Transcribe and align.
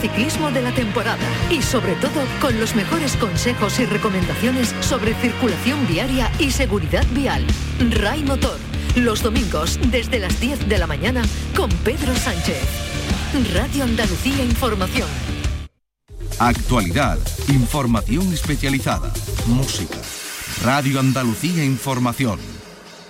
Ciclismo 0.00 0.50
de 0.52 0.62
la 0.62 0.72
temporada 0.72 1.26
y 1.50 1.60
sobre 1.60 1.94
todo 1.96 2.22
con 2.40 2.58
los 2.60 2.74
mejores 2.76 3.16
consejos 3.16 3.80
y 3.80 3.84
recomendaciones 3.86 4.74
sobre 4.80 5.14
circulación 5.14 5.86
viaria 5.88 6.30
y 6.38 6.52
seguridad 6.52 7.04
vial. 7.12 7.44
Ray 7.90 8.22
Motor, 8.22 8.58
los 8.94 9.22
domingos 9.22 9.78
desde 9.90 10.20
las 10.20 10.38
10 10.40 10.68
de 10.68 10.78
la 10.78 10.86
mañana 10.86 11.22
con 11.56 11.68
Pedro 11.68 12.14
Sánchez. 12.14 12.62
Radio 13.52 13.84
Andalucía 13.84 14.44
Información. 14.44 15.08
Actualidad, 16.38 17.18
información 17.48 18.32
especializada, 18.32 19.12
música. 19.46 19.98
Radio 20.64 21.00
Andalucía 21.00 21.64
Información. 21.64 22.57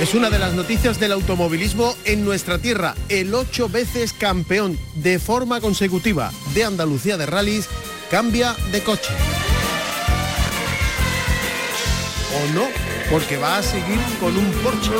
Es 0.00 0.12
una 0.12 0.28
de 0.28 0.40
las 0.40 0.54
noticias 0.54 0.98
del 0.98 1.12
automovilismo 1.12 1.96
en 2.04 2.24
nuestra 2.24 2.58
tierra. 2.58 2.96
El 3.08 3.32
ocho 3.32 3.68
veces 3.68 4.12
campeón 4.12 4.76
de 4.96 5.20
forma 5.20 5.60
consecutiva 5.60 6.32
de 6.52 6.64
Andalucía 6.64 7.16
de 7.16 7.26
rallies 7.26 7.68
cambia 8.10 8.56
de 8.72 8.82
coche. 8.82 9.12
¿O 12.34 12.54
no? 12.54 12.66
Porque 13.08 13.36
va 13.36 13.58
a 13.58 13.62
seguir 13.62 14.00
con 14.18 14.36
un 14.36 14.50
Porsche. 14.62 14.90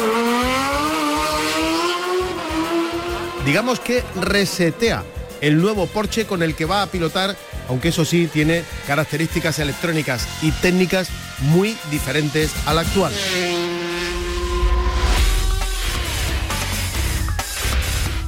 Digamos 3.44 3.80
que 3.80 4.04
resetea 4.22 5.02
el 5.40 5.60
nuevo 5.60 5.86
Porsche 5.86 6.24
con 6.24 6.42
el 6.42 6.54
que 6.54 6.66
va 6.66 6.82
a 6.82 6.86
pilotar, 6.86 7.36
aunque 7.68 7.88
eso 7.88 8.04
sí 8.04 8.28
tiene 8.32 8.62
características 8.86 9.58
electrónicas 9.58 10.26
y 10.40 10.52
técnicas 10.52 11.08
muy 11.40 11.76
diferentes 11.90 12.52
al 12.64 12.78
actual. 12.78 13.12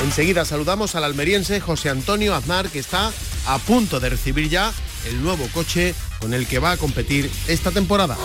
Enseguida 0.06 0.44
saludamos 0.44 0.94
al 0.94 1.02
almeriense 1.02 1.58
José 1.58 1.90
Antonio 1.90 2.32
Aznar, 2.32 2.68
que 2.68 2.78
está 2.78 3.12
a 3.44 3.58
punto 3.58 3.98
de 3.98 4.08
recibir 4.08 4.48
ya 4.48 4.72
el 5.08 5.20
nuevo 5.20 5.48
coche 5.52 5.96
con 6.20 6.32
el 6.32 6.46
que 6.46 6.60
va 6.60 6.70
a 6.70 6.76
competir 6.76 7.28
esta 7.48 7.72
temporada. 7.72 8.16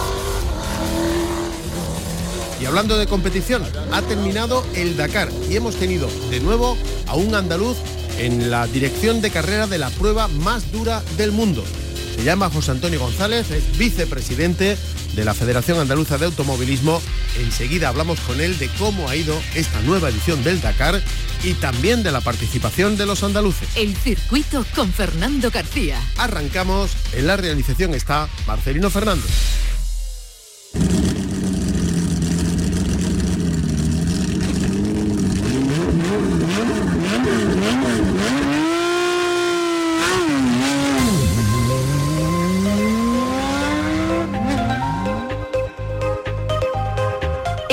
Y 2.62 2.66
hablando 2.66 3.00
de 3.00 3.08
competición, 3.08 3.64
ha 3.92 4.04
terminado 4.04 4.64
el 4.76 4.96
Dakar 4.96 5.30
y 5.50 5.56
hemos 5.56 5.76
tenido 5.76 6.08
de 6.30 6.40
nuevo 6.40 6.78
a 7.08 7.16
un 7.16 7.34
andaluz 7.34 7.78
en 8.20 8.52
la 8.52 8.68
dirección 8.68 9.20
de 9.20 9.32
carrera 9.32 9.66
de 9.66 9.80
la 9.80 9.90
prueba 9.90 10.28
más 10.28 10.72
dura 10.72 11.02
del 11.18 11.32
mundo. 11.32 11.64
Se 12.16 12.24
llama 12.24 12.50
José 12.50 12.72
Antonio 12.72 13.00
González, 13.00 13.52
es 13.52 13.78
vicepresidente 13.78 14.78
de 15.16 15.26
la 15.26 15.34
Federación 15.34 15.80
Andaluza 15.80 16.18
de 16.18 16.26
Automovilismo. 16.26 17.02
Enseguida 17.40 17.90
hablamos 17.90 18.20
con 18.22 18.40
él 18.42 18.58
de 18.58 18.70
cómo 18.78 19.10
ha 19.10 19.16
ido 19.16 19.40
esta 19.56 19.82
nueva 19.82 20.10
edición 20.10 20.44
del 20.44 20.62
Dakar 20.62 21.02
y 21.44 21.54
también 21.54 22.04
de 22.04 22.12
la 22.12 22.22
participación 22.22 22.98
de 22.98 23.06
los 23.06 23.24
andaluces. 23.24 23.70
El 23.76 23.96
circuito 23.96 24.66
con 24.76 24.92
Fernando 24.92 25.50
García. 25.52 26.00
Arrancamos, 26.18 26.92
en 27.14 27.28
la 27.28 27.38
realización 27.38 27.94
está 27.94 28.30
Marcelino 28.46 28.90
Fernández. 28.90 29.61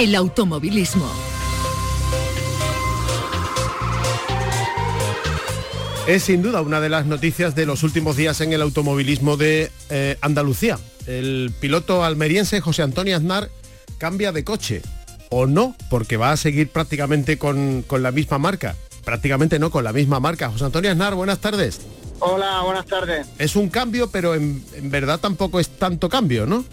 El 0.09 0.15
automovilismo. 0.15 1.07
Es 6.07 6.23
sin 6.23 6.43
duda 6.43 6.63
una 6.63 6.81
de 6.81 6.89
las 6.89 7.05
noticias 7.05 7.55
de 7.55 7.67
los 7.67 7.83
últimos 7.83 8.17
días 8.17 8.41
en 8.41 8.55
el 8.55 8.63
automovilismo 8.63 9.37
de 9.37 9.71
eh, 9.91 10.17
Andalucía. 10.23 10.79
El 11.07 11.53
piloto 11.61 12.05
almeriense 12.05 12.63
José 12.63 12.85
Antonio 12.85 13.17
Aznar 13.17 13.51
cambia 13.99 14.33
de 14.33 14.45
coche. 14.45 14.81
O 15.29 15.47
no, 15.47 15.77
porque 15.91 16.17
va 16.17 16.33
a 16.33 16.39
seguir 16.39 16.71
prácticamente 16.71 17.37
con, 17.37 17.83
con 17.83 18.03
la 18.03 18.11
misma 18.11 18.39
marca. 18.39 18.77
Prácticamente 19.05 19.59
no, 19.59 19.71
con 19.71 19.85
la 19.85 19.93
misma 19.93 20.21
marca. 20.21 20.49
José 20.49 20.65
Antonio 20.65 20.91
Aznar, 20.91 21.17
buenas 21.17 21.41
tardes. 21.41 21.83
Hola, 22.21 22.63
buenas 22.63 22.87
tardes. 22.87 23.27
Es 23.39 23.57
un 23.57 23.69
cambio, 23.69 24.09
pero 24.09 24.35
en, 24.35 24.65
en 24.75 24.91
verdad 24.91 25.21
tampoco 25.21 25.61
es 25.61 25.69
tanto 25.69 26.09
cambio, 26.09 26.47
¿no? 26.47 26.65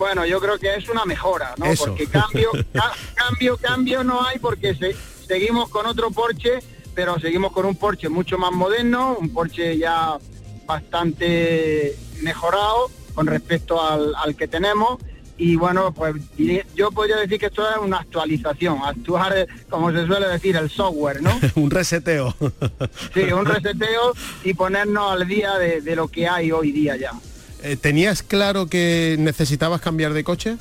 Bueno, 0.00 0.24
yo 0.24 0.40
creo 0.40 0.58
que 0.58 0.74
es 0.74 0.88
una 0.88 1.04
mejora, 1.04 1.54
¿no? 1.58 1.66
Eso. 1.66 1.84
Porque 1.84 2.06
cambio, 2.06 2.50
ca- 2.72 2.92
cambio, 3.14 3.58
cambio 3.58 4.02
no 4.02 4.24
hay 4.26 4.38
porque 4.38 4.74
se- 4.74 4.96
seguimos 5.28 5.68
con 5.68 5.84
otro 5.86 6.10
Porsche, 6.10 6.60
pero 6.94 7.20
seguimos 7.20 7.52
con 7.52 7.66
un 7.66 7.76
Porsche 7.76 8.08
mucho 8.08 8.38
más 8.38 8.50
moderno, 8.50 9.18
un 9.20 9.28
Porsche 9.30 9.76
ya 9.76 10.16
bastante 10.66 11.96
mejorado 12.22 12.90
con 13.14 13.26
respecto 13.26 13.82
al, 13.82 14.14
al 14.16 14.34
que 14.36 14.48
tenemos. 14.48 14.98
Y 15.36 15.56
bueno, 15.56 15.92
pues 15.92 16.16
yo 16.74 16.90
podría 16.92 17.16
decir 17.16 17.38
que 17.38 17.46
esto 17.46 17.62
es 17.70 17.76
una 17.78 17.98
actualización, 17.98 18.78
actuar, 18.84 19.46
como 19.70 19.90
se 19.92 20.06
suele 20.06 20.28
decir, 20.28 20.56
el 20.56 20.68
software, 20.70 21.22
¿no? 21.22 21.38
un 21.56 21.70
reseteo. 21.70 22.34
Sí, 23.14 23.20
un 23.32 23.44
reseteo 23.46 24.12
y 24.44 24.52
ponernos 24.54 25.12
al 25.12 25.26
día 25.26 25.56
de, 25.58 25.80
de 25.82 25.96
lo 25.96 26.08
que 26.08 26.26
hay 26.28 26.52
hoy 26.52 26.72
día 26.72 26.96
ya. 26.96 27.12
Eh, 27.62 27.76
¿Tenías 27.76 28.22
claro 28.22 28.66
que 28.66 29.16
necesitabas 29.18 29.80
cambiar 29.80 30.12
de 30.12 30.24
coche? 30.24 30.56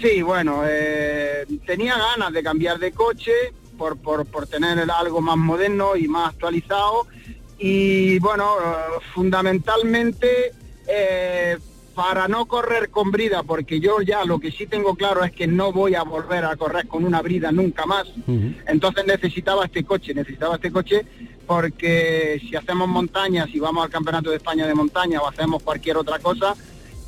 Sí, 0.00 0.22
bueno, 0.22 0.62
eh, 0.66 1.46
tenía 1.64 1.96
ganas 1.96 2.32
de 2.32 2.42
cambiar 2.42 2.78
de 2.78 2.92
coche 2.92 3.32
por, 3.78 3.96
por, 3.96 4.26
por 4.26 4.46
tener 4.46 4.78
algo 4.90 5.20
más 5.20 5.36
moderno 5.36 5.96
y 5.96 6.08
más 6.08 6.30
actualizado. 6.30 7.06
Y 7.58 8.18
bueno, 8.18 8.56
fundamentalmente 9.14 10.52
eh, 10.88 11.56
para 11.94 12.26
no 12.26 12.46
correr 12.46 12.90
con 12.90 13.12
brida, 13.12 13.44
porque 13.44 13.78
yo 13.78 14.00
ya 14.00 14.24
lo 14.24 14.40
que 14.40 14.50
sí 14.50 14.66
tengo 14.66 14.96
claro 14.96 15.22
es 15.22 15.30
que 15.30 15.46
no 15.46 15.72
voy 15.72 15.94
a 15.94 16.02
volver 16.02 16.44
a 16.44 16.56
correr 16.56 16.88
con 16.88 17.04
una 17.04 17.22
brida 17.22 17.52
nunca 17.52 17.86
más. 17.86 18.08
Entonces 18.66 19.06
necesitaba 19.06 19.66
este 19.66 19.84
coche, 19.84 20.12
necesitaba 20.12 20.56
este 20.56 20.72
coche 20.72 21.06
porque 21.46 22.40
si 22.40 22.56
hacemos 22.56 22.88
montaña, 22.88 23.46
si 23.46 23.60
vamos 23.60 23.84
al 23.84 23.90
Campeonato 23.90 24.30
de 24.30 24.36
España 24.36 24.66
de 24.66 24.74
montaña 24.74 25.20
o 25.20 25.28
hacemos 25.28 25.62
cualquier 25.62 25.96
otra 25.96 26.18
cosa, 26.18 26.54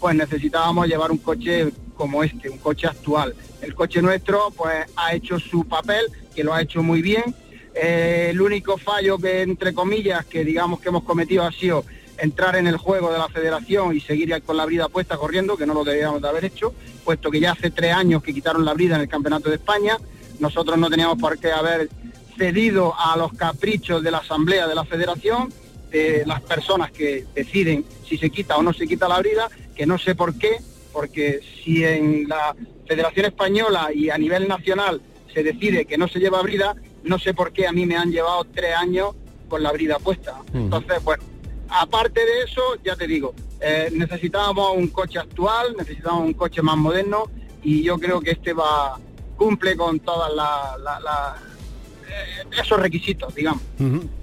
pues 0.01 0.15
necesitábamos 0.15 0.87
llevar 0.87 1.11
un 1.11 1.19
coche 1.19 1.73
como 1.97 2.23
este, 2.23 2.51
un 2.51 2.59
coche 2.59 2.87
actual. 2.87 3.35
El 3.63 3.75
coche 3.75 4.03
nuestro 4.03 4.53
pues 4.57 4.87
ha 4.97 5.15
hecho 5.15 5.39
su 5.39 5.65
papel, 5.65 6.07
que 6.35 6.45
lo 6.45 6.55
ha 6.55 6.63
hecho 6.63 6.83
muy 6.83 7.03
bien. 7.03 7.35
Eh, 7.75 8.29
el 8.31 8.41
único 8.41 8.79
fallo 8.79 9.19
que, 9.19 9.43
entre 9.43 9.75
comillas, 9.75 10.25
que 10.27 10.45
digamos 10.45 10.81
que 10.81 10.89
hemos 10.89 11.03
cometido 11.03 11.45
ha 11.45 11.53
sido 11.53 11.85
entrar 12.19 12.57
en 12.57 12.67
el 12.67 12.77
juego 12.77 13.13
de 13.13 13.19
la 13.19 13.29
federación 13.29 13.95
y 13.95 14.01
seguir 14.01 14.43
con 14.43 14.57
la 14.57 14.65
brida 14.65 14.89
puesta 14.89 15.17
corriendo, 15.17 15.57
que 15.57 15.67
no 15.67 15.75
lo 15.75 15.85
deberíamos 15.85 16.23
de 16.23 16.29
haber 16.29 16.45
hecho, 16.47 16.73
puesto 17.05 17.31
que 17.31 17.41
ya 17.41 17.53
hace 17.53 17.71
tres 17.71 17.93
años 17.93 18.23
que 18.23 18.33
quitaron 18.33 18.65
la 18.65 18.73
brida 18.73 18.97
en 18.97 19.03
el 19.03 19.09
Campeonato 19.09 19.51
de 19.51 19.57
España. 19.57 19.99
Nosotros 20.39 20.79
no 20.79 20.91
teníamos 20.91 21.19
por 21.19 21.39
qué 21.39 21.53
haber 21.53 21.89
cedido 22.37 22.95
a 22.99 23.17
los 23.17 23.33
caprichos 23.33 24.03
de 24.03 24.11
la 24.11 24.19
Asamblea 24.19 24.67
de 24.67 24.75
la 24.75 24.85
Federación, 24.85 25.53
de 25.91 26.25
las 26.27 26.43
personas 26.43 26.91
que 26.91 27.25
deciden 27.35 27.85
si 28.07 28.19
se 28.19 28.31
quita 28.31 28.57
o 28.57 28.63
no 28.63 28.73
se 28.73 28.87
quita 28.87 29.09
la 29.09 29.19
brida, 29.19 29.49
que 29.75 29.87
no 29.87 29.99
sé 29.99 30.15
por 30.15 30.37
qué, 30.37 30.59
porque 30.93 31.41
si 31.65 31.85
en 31.85 32.29
la 32.29 32.55
Federación 32.87 33.27
Española 33.27 33.91
y 33.95 34.11
a 34.11 34.19
nivel 34.19 34.49
nacional 34.49 35.01
se 35.33 35.43
decide 35.43 35.85
que 35.85 35.99
no 35.99 36.09
se 36.09 36.19
lleva 36.19 36.41
brida, 36.43 36.75
no 37.05 37.19
sé 37.19 37.35
por 37.35 37.53
qué 37.53 37.67
a 37.67 37.73
mí 37.73 37.87
me 37.87 37.97
han 37.97 38.11
llevado 38.11 38.45
tres 38.45 38.75
años 38.77 39.11
con 39.49 39.63
la 39.63 39.73
brida 39.73 39.99
puesta. 39.99 40.35
Entonces, 40.55 41.03
bueno, 41.05 41.23
aparte 41.69 42.21
de 42.25 42.43
eso, 42.43 42.63
ya 42.85 42.97
te 42.97 43.07
digo, 43.07 43.35
eh, 43.61 43.89
necesitábamos 43.93 44.77
un 44.77 44.89
coche 44.89 45.19
actual, 45.19 45.75
necesitábamos 45.79 46.25
un 46.27 46.35
coche 46.35 46.63
más 46.63 46.77
moderno 46.77 47.25
y 47.63 47.83
yo 47.83 47.99
creo 47.99 48.21
que 48.21 48.33
este 48.33 48.53
va 48.53 48.99
cumple 49.37 49.77
con 49.77 50.01
todas 50.01 50.33
la- 50.35 50.77
la- 50.83 51.01
la- 51.01 51.37
eh, 51.37 51.46
esos 52.61 52.79
requisitos, 52.81 53.35
digamos. 53.35 53.63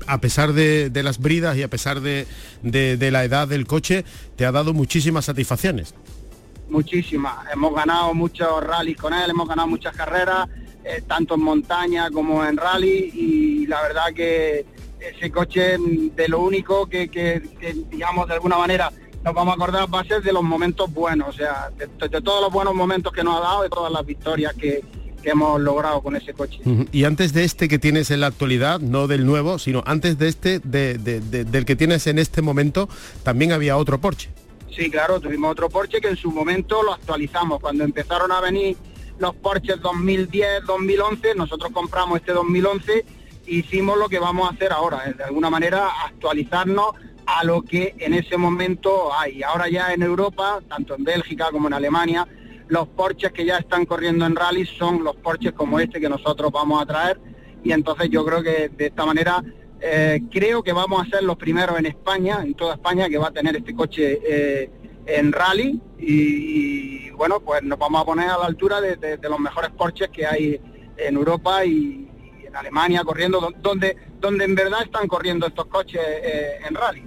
A 0.08 0.20
pesar 0.20 0.54
de, 0.54 0.90
de 0.90 1.04
las 1.04 1.20
bridas 1.20 1.58
y 1.58 1.64
a 1.64 1.68
pesar 1.70 2.02
de, 2.02 2.26
de- 2.62 2.98
de 2.98 3.12
la 3.12 3.24
edad 3.24 3.48
del 3.48 3.66
coche, 3.68 4.04
te 4.36 4.46
ha 4.46 4.52
dado 4.52 4.74
muchísimas 4.74 5.26
satisfacciones. 5.26 5.94
muchísimas. 6.70 7.36
Hemos 7.54 7.74
ganado 7.76 8.14
muchos 8.14 8.64
rallies 8.64 8.98
con 8.98 9.14
él, 9.14 9.30
hemos 9.30 9.48
ganado 9.48 9.68
muchas 9.68 9.96
carreras, 9.96 10.48
eh, 10.84 11.02
tanto 11.08 11.36
en 11.36 11.42
montaña 11.42 12.10
como 12.12 12.44
en 12.46 12.58
rally, 12.58 13.12
y 13.14 13.68
la 13.68 13.82
verdad 13.82 14.06
que 14.16 14.66
ese 15.00 15.30
coche 15.32 15.78
mm, 15.78 16.16
de 16.16 16.28
lo 16.28 16.40
único 16.40 16.88
que, 16.88 17.10
que- 17.10 17.42
que, 17.60 17.74
digamos, 17.92 18.28
de 18.28 18.34
alguna 18.36 18.58
manera 18.58 18.92
nos 19.24 19.34
vamos 19.34 19.54
a 19.54 19.56
acordar 19.56 19.94
va 19.94 20.02
a 20.02 20.04
ser 20.04 20.22
de 20.22 20.34
los 20.34 20.44
momentos 20.44 20.92
buenos, 20.94 21.30
o 21.30 21.32
sea, 21.34 21.70
de, 21.78 21.88
todos 22.22 22.42
los 22.42 22.52
buenos 22.52 22.74
momentos 22.76 23.14
que 23.14 23.24
nos 23.24 23.38
ha 23.38 23.42
dado, 23.42 23.64
de 23.64 23.70
todas 23.70 23.92
las 23.92 24.06
victorias 24.06 24.54
que, 24.54 24.82
hemos 25.30 25.60
logrado 25.60 26.02
con 26.02 26.16
ese 26.16 26.34
coche. 26.34 26.60
Y 26.92 27.04
antes 27.04 27.34
de 27.34 27.44
este 27.44 27.68
que 27.68 27.80
tienes 27.80 28.12
en 28.12 28.22
la 28.22 28.28
actualidad, 28.28 28.80
no 28.80 29.08
del 29.08 29.26
nuevo, 29.26 29.60
sino 29.60 29.84
antes 29.86 30.18
de 30.18 30.28
este, 30.28 30.60
del 30.60 31.66
que 31.66 31.76
tienes 31.76 32.08
en 32.08 32.20
este 32.20 32.42
momento, 32.42 32.90
también 33.24 33.52
había 33.52 33.78
otro 33.78 34.00
Porsche. 34.00 34.30
Sí, 34.76 34.90
claro, 34.90 35.20
tuvimos 35.20 35.52
otro 35.52 35.70
Porsche 35.70 36.02
que 36.02 36.10
en 36.10 36.18
su 36.18 36.32
momento 36.32 36.82
lo 36.84 36.94
actualizamos. 36.94 37.60
Cuando 37.60 37.84
empezaron 37.84 38.32
a 38.32 38.42
venir 38.42 38.76
los 39.20 39.36
Porsches 39.36 39.80
2010, 39.82 40.66
2011, 40.66 41.36
nosotros 41.36 41.72
compramos 41.72 42.20
este 42.20 42.34
2011 42.34 43.06
hicimos 43.46 43.98
lo 43.98 44.10
que 44.10 44.20
vamos 44.20 44.50
a 44.50 44.54
hacer 44.54 44.72
ahora, 44.72 45.14
de 45.18 45.24
alguna 45.24 45.50
manera 45.50 45.90
actualizarnos 46.06 46.96
a 47.26 47.44
lo 47.44 47.62
que 47.62 47.96
en 48.00 48.14
ese 48.14 48.38
momento 48.38 49.14
hay. 49.14 49.44
Ahora 49.44 49.70
ya 49.70 49.94
en 49.94 50.04
Europa, 50.04 50.62
tanto 50.68 50.96
en 50.96 51.04
Bélgica 51.04 51.50
como 51.52 51.68
en 51.68 51.74
Alemania, 51.74 52.28
los 52.68 52.88
Porsches 52.88 53.32
que 53.32 53.46
ya 53.46 53.58
están 53.58 53.86
corriendo 53.86 54.26
en 54.26 54.36
rally 54.36 54.66
son 54.66 55.04
los 55.04 55.16
Porsches 55.16 55.54
como 55.54 55.80
este 55.80 56.00
que 56.00 56.10
nosotros 56.10 56.52
vamos 56.52 56.82
a 56.82 56.86
traer. 56.86 57.20
Y 57.64 57.72
entonces 57.72 58.10
yo 58.10 58.26
creo 58.26 58.44
que 58.44 58.70
de 58.70 58.88
esta 58.88 59.06
manera 59.06 59.44
eh, 59.80 60.22
creo 60.32 60.64
que 60.64 60.74
vamos 60.74 61.02
a 61.02 61.10
ser 61.10 61.24
los 61.24 61.38
primeros 61.38 61.78
en 61.80 61.86
España, 61.86 62.40
en 62.44 62.54
toda 62.54 62.76
España, 62.76 63.10
que 63.10 63.18
va 63.18 63.28
a 63.28 63.32
tener 63.32 63.56
este 63.56 63.74
coche 63.74 64.20
eh, 64.28 64.70
en 65.06 65.32
rally. 65.32 65.80
Y, 65.98 67.10
bueno, 67.12 67.40
pues 67.40 67.64
nos 67.64 67.80
vamos 67.80 68.02
a 68.02 68.06
poner 68.06 68.30
a 68.30 68.38
la 68.38 68.46
altura 68.46 68.82
de 68.82 69.20
los 69.30 69.40
mejores 69.40 69.72
Porsches 69.72 70.10
que 70.10 70.26
hay 70.26 70.60
en 70.98 71.16
Europa 71.16 71.66
y, 71.66 72.10
Alemania 72.54 73.04
corriendo, 73.04 73.52
donde, 73.62 73.98
donde 74.20 74.46
en 74.46 74.56
verdad 74.56 74.84
están 74.84 75.08
corriendo 75.08 75.48
estos 75.48 75.66
coches 75.68 76.02
eh, 76.06 76.60
en 76.68 76.76
rally. 76.76 77.04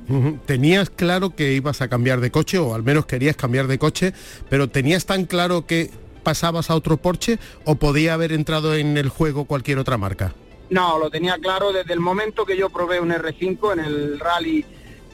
¿Tenías 0.46 0.90
claro 0.90 1.34
que 1.34 1.52
ibas 1.52 1.80
a 1.82 1.88
cambiar 1.88 2.20
de 2.20 2.30
coche 2.30 2.58
o 2.58 2.74
al 2.74 2.82
menos 2.82 3.06
querías 3.06 3.36
cambiar 3.36 3.66
de 3.66 3.78
coche, 3.78 4.12
pero 4.48 4.68
tenías 4.68 5.06
tan 5.06 5.24
claro 5.24 5.66
que 5.66 5.90
pasabas 6.22 6.70
a 6.70 6.74
otro 6.74 6.96
Porsche 6.96 7.38
o 7.64 7.76
podía 7.76 8.14
haber 8.14 8.32
entrado 8.32 8.74
en 8.74 8.96
el 8.96 9.08
juego 9.08 9.44
cualquier 9.44 9.78
otra 9.78 9.96
marca? 9.96 10.34
No, 10.70 10.98
lo 10.98 11.10
tenía 11.10 11.38
claro 11.38 11.72
desde 11.72 11.92
el 11.92 12.00
momento 12.00 12.44
que 12.44 12.56
yo 12.56 12.70
probé 12.70 12.98
un 12.98 13.10
R5 13.10 13.74
en 13.74 13.80
el 13.80 14.18
rally 14.18 14.64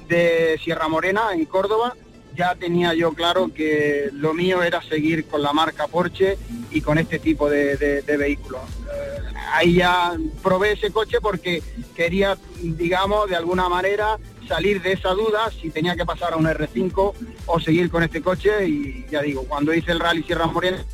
de 0.08 0.58
Sierra 0.64 0.88
Morena, 0.88 1.35
en 1.35 1.44
Córdoba, 1.44 1.94
ya 2.34 2.55
tenía 2.55 2.94
yo 2.94 3.12
claro 3.12 3.52
que 3.52 4.11
lo 4.12 4.34
mío 4.34 4.62
era 4.62 4.82
seguir 4.82 5.26
con 5.26 5.43
la 5.43 5.52
marca 5.52 5.87
Porsche 5.87 6.38
y 6.70 6.81
con 6.81 6.99
este 6.99 7.19
tipo 7.19 7.49
de, 7.49 8.02
vehículos. 8.06 8.62
Eh, 8.93 9.34
ahí 9.52 9.75
ya 9.75 10.17
probé 10.43 10.73
ese 10.73 10.90
coche 10.90 11.19
porque 11.20 11.62
quería, 11.94 12.37
digamos, 12.61 13.29
de 13.29 13.37
alguna 13.37 13.69
manera 13.69 14.19
salir 14.49 14.82
de 14.82 14.93
esa 14.93 15.11
duda 15.11 15.50
si 15.61 15.70
tenía 15.70 15.96
que 15.96 16.05
pasar 16.05 16.32
a 16.32 16.37
un 16.37 16.46
R5 16.46 17.12
o 17.46 17.61
seguir 17.61 17.90
con 17.90 18.02
este 18.02 18.23
coche 18.23 18.69
y 18.69 19.06
ya 19.11 19.23
digo, 19.23 19.44
cuando 19.44 19.73
hice 19.73 19.93
el 19.93 20.00
Rally 20.00 20.23
Sierra 20.23 20.46
Morena 20.46 20.85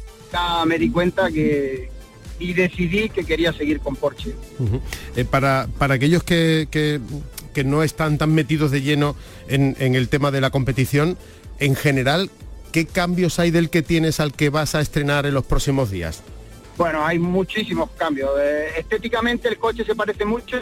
me 0.66 0.78
di 0.78 0.90
cuenta 0.90 1.30
que 1.30 1.90
y 2.40 2.52
decidí 2.54 3.08
que 3.08 3.24
quería 3.24 3.52
seguir 3.52 3.80
con 3.80 3.96
Porsche. 3.96 4.34
Eh, 5.16 5.24
para, 5.24 5.68
para 5.78 5.94
aquellos 5.94 6.22
que, 6.22 6.68
que, 6.70 7.00
no 7.64 7.82
están 7.82 8.18
tan 8.18 8.34
metidos 8.34 8.70
de 8.70 8.82
lleno 8.82 9.16
en, 9.48 9.74
el 9.78 10.08
tema 10.08 10.30
de 10.30 10.40
la 10.40 10.50
competición, 10.50 11.16
en 11.58 11.74
general, 11.74 12.30
¿qué 12.72 12.86
cambios 12.86 13.38
hay 13.38 13.50
del 13.50 13.70
que 13.70 13.82
tienes 13.82 14.20
al 14.20 14.32
que 14.32 14.50
vas 14.50 14.74
a 14.74 14.80
estrenar 14.80 15.26
en 15.26 15.34
los 15.34 15.44
próximos 15.44 15.90
días? 15.90 16.22
Bueno, 16.76 17.04
hay 17.04 17.18
muchísimos 17.18 17.90
cambios. 17.96 18.30
Eh, 18.40 18.68
estéticamente 18.78 19.48
el 19.48 19.58
coche 19.58 19.84
se 19.84 19.96
parece 19.96 20.24
mucho, 20.24 20.56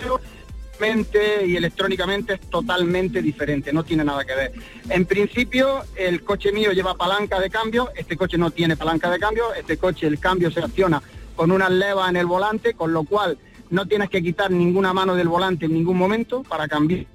y 1.47 1.57
electrónicamente 1.57 2.35
es 2.35 2.41
totalmente 2.51 3.23
diferente, 3.23 3.73
no 3.73 3.85
tiene 3.85 4.05
nada 4.05 4.25
que 4.25 4.35
ver. 4.35 4.53
En 4.89 5.07
principio, 5.07 5.85
el 5.95 6.23
coche 6.23 6.53
mío 6.53 6.73
lleva 6.73 6.95
palanca 6.95 7.41
de 7.41 7.51
cambio, 7.51 7.91
este 7.97 8.17
coche 8.17 8.37
no 8.37 8.51
tiene 8.51 8.77
palanca 8.77 9.11
de 9.11 9.19
cambio, 9.19 9.55
este 9.55 9.79
coche 9.79 10.07
el 10.07 10.19
cambio 10.19 10.51
se 10.51 10.61
acciona 10.61 11.03
con 11.35 11.51
una 11.51 11.69
leva 11.69 12.09
en 12.09 12.17
el 12.17 12.27
volante, 12.27 12.75
con 12.75 12.93
lo 12.93 13.05
cual 13.05 13.39
no 13.71 13.87
tienes 13.87 14.11
que 14.11 14.23
quitar 14.23 14.51
ninguna 14.51 14.93
mano 14.93 15.15
del 15.15 15.29
volante 15.29 15.67
en 15.67 15.75
ningún 15.75 15.97
momento 15.97 16.43
para 16.43 16.69
cambiar. 16.69 17.07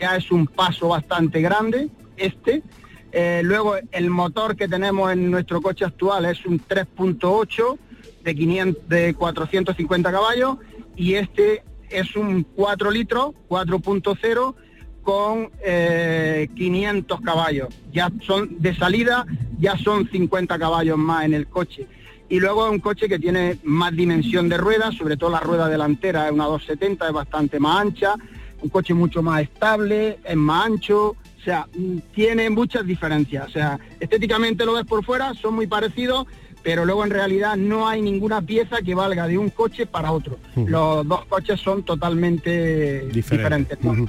Ya 0.00 0.16
es 0.16 0.30
un 0.30 0.46
paso 0.46 0.88
bastante 0.88 1.40
grande 1.40 1.88
este. 2.16 2.62
Eh, 3.12 3.40
luego 3.44 3.76
el 3.92 4.10
motor 4.10 4.56
que 4.56 4.68
tenemos 4.68 5.10
en 5.12 5.30
nuestro 5.30 5.62
coche 5.62 5.84
actual 5.84 6.26
es 6.26 6.44
un 6.44 6.60
3.8 6.60 7.78
de, 8.22 8.34
500, 8.34 8.88
de 8.88 9.14
450 9.14 10.12
caballos 10.12 10.58
y 10.96 11.14
este 11.14 11.62
es 11.88 12.16
un 12.16 12.42
4 12.42 12.90
litros, 12.90 13.30
4.0 13.48 14.54
con 15.02 15.50
500 16.54 17.18
eh, 17.18 17.22
caballos. 17.24 17.68
Ya 17.92 18.10
son 18.22 18.60
de 18.60 18.74
salida, 18.74 19.24
ya 19.58 19.78
son 19.78 20.10
50 20.10 20.58
caballos 20.58 20.98
más 20.98 21.24
en 21.24 21.34
el 21.34 21.46
coche. 21.46 21.86
Y 22.28 22.40
luego 22.40 22.66
es 22.66 22.72
un 22.72 22.80
coche 22.80 23.08
que 23.08 23.18
tiene 23.18 23.58
más 23.62 23.94
dimensión 23.94 24.48
de 24.48 24.56
ruedas, 24.56 24.94
sobre 24.94 25.16
todo 25.16 25.30
la 25.30 25.40
rueda 25.40 25.68
delantera 25.68 26.26
es 26.26 26.32
una 26.32 26.44
270, 26.44 27.06
es 27.06 27.12
bastante 27.12 27.60
más 27.60 27.80
ancha, 27.80 28.14
un 28.62 28.68
coche 28.68 28.94
mucho 28.94 29.22
más 29.22 29.42
estable, 29.42 30.18
es 30.24 30.36
más 30.36 30.66
ancho, 30.66 31.10
o 31.10 31.42
sea, 31.44 31.68
tiene 32.14 32.50
muchas 32.50 32.84
diferencias. 32.84 33.46
O 33.46 33.50
sea, 33.50 33.78
estéticamente 34.00 34.64
lo 34.64 34.72
ves 34.72 34.84
por 34.84 35.04
fuera, 35.04 35.34
son 35.34 35.54
muy 35.54 35.68
parecidos, 35.68 36.26
pero 36.66 36.84
luego 36.84 37.04
en 37.04 37.10
realidad 37.10 37.56
no 37.56 37.86
hay 37.86 38.02
ninguna 38.02 38.42
pieza 38.42 38.82
que 38.82 38.92
valga 38.92 39.28
de 39.28 39.38
un 39.38 39.50
coche 39.50 39.86
para 39.86 40.10
otro. 40.10 40.36
Los 40.56 41.06
dos 41.06 41.24
coches 41.26 41.60
son 41.60 41.84
totalmente 41.84 43.06
diferentes. 43.12 43.78
¿no? 43.84 44.08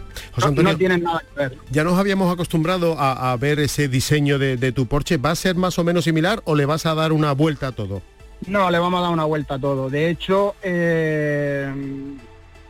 tienen 0.75 1.03
nada 1.03 1.21
que 1.21 1.39
ver. 1.39 1.57
Ya 1.69 1.83
nos 1.83 1.99
habíamos 1.99 2.33
acostumbrado 2.33 2.95
a, 2.97 3.37
ver 3.37 3.59
ese 3.59 3.87
diseño 3.87 4.39
de, 4.39 4.71
tu 4.71 4.87
Porsche. 4.87 5.17
¿Va 5.17 5.29
a 5.29 5.35
ser 5.35 5.55
más 5.55 5.77
o 5.77 5.83
menos 5.83 6.05
similar 6.05 6.41
o 6.45 6.55
le 6.55 6.65
vas 6.65 6.87
a 6.87 6.95
dar 6.95 7.11
una 7.11 7.31
vuelta 7.33 7.67
a 7.67 7.71
todo? 7.73 8.01
No, 8.47 8.71
le 8.71 8.79
vamos 8.79 9.01
a 9.01 9.03
dar 9.03 9.11
una 9.13 9.25
vuelta 9.25 9.53
a 9.53 9.59
todo. 9.59 9.91
De 9.91 10.09
hecho, 10.09 10.55
eh, 10.63 11.71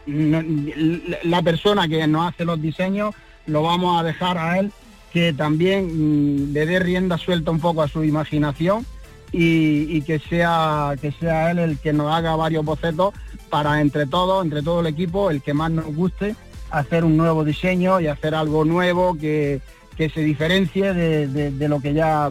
la 0.06 1.42
persona 1.44 1.88
que 1.88 2.06
nos 2.08 2.28
hace 2.28 2.44
los 2.44 2.62
diseños 2.62 3.16
lo 3.46 3.64
vamos 3.64 4.02
a 4.02 4.04
dejar 4.04 4.38
a 4.38 4.60
él 4.60 4.70
que 5.14 5.32
también 5.32 6.50
mm, 6.50 6.52
le 6.52 6.66
dé 6.66 6.80
rienda 6.80 7.18
suelta 7.18 7.52
un 7.52 7.62
poco 7.62 7.82
a 7.82 7.88
su 7.88 8.04
imaginación 8.04 8.86
y, 9.32 10.02
que 10.02 10.20
sea 10.20 10.96
que 11.02 11.12
sea 11.12 11.52
él 11.52 11.60
el 11.60 11.78
que 11.78 11.94
nos 11.94 12.14
haga 12.14 12.36
varios 12.36 12.64
bocetos 12.64 13.14
para 13.50 13.82
entre 13.82 14.06
todos, 14.06 14.44
entre 14.44 14.62
todo 14.62 14.82
el 14.82 14.88
equipo, 14.88 15.30
el 15.30 15.42
que 15.42 15.54
más 15.54 15.72
nos 15.72 15.86
guste, 15.94 16.36
hacer 16.70 17.04
un 17.04 17.18
nuevo 17.18 17.44
diseño 17.44 18.00
y 18.00 18.08
hacer 18.08 18.36
algo 18.36 18.66
nuevo 18.66 19.18
que, 19.18 19.62
se 19.98 20.22
diferencie 20.22 20.94
de, 20.94 21.68
lo 21.68 21.80
que 21.80 21.94
ya 21.94 22.30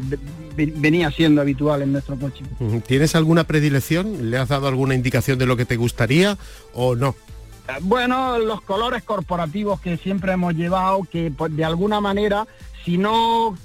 venía 0.57 1.11
siendo 1.11 1.41
habitual 1.41 1.83
en 1.83 1.93
nuestro 1.93 2.17
coche. 2.17 2.45
¿Tienes 2.87 3.17
alguna 3.17 3.45
predilección? 3.45 4.31
¿Le 4.31 4.39
has 4.39 4.49
dado 4.49 4.69
alguna 4.69 4.95
indicación 4.95 5.37
de 5.39 5.47
lo 5.47 5.57
que 5.57 5.65
te 5.65 5.77
gustaría 5.77 6.39
o 6.75 6.95
no? 6.95 7.17
Bueno, 7.81 8.39
los 8.39 8.61
colores 8.61 9.03
corporativos 9.03 9.81
que 9.81 9.97
siempre 9.97 10.33
hemos 10.33 10.55
llevado, 10.55 11.03
que 11.11 11.33
pues, 11.37 11.57
de 11.57 11.65
alguna 11.65 12.01
manera, 12.01 12.47
si 12.85 12.99
no 12.99 13.59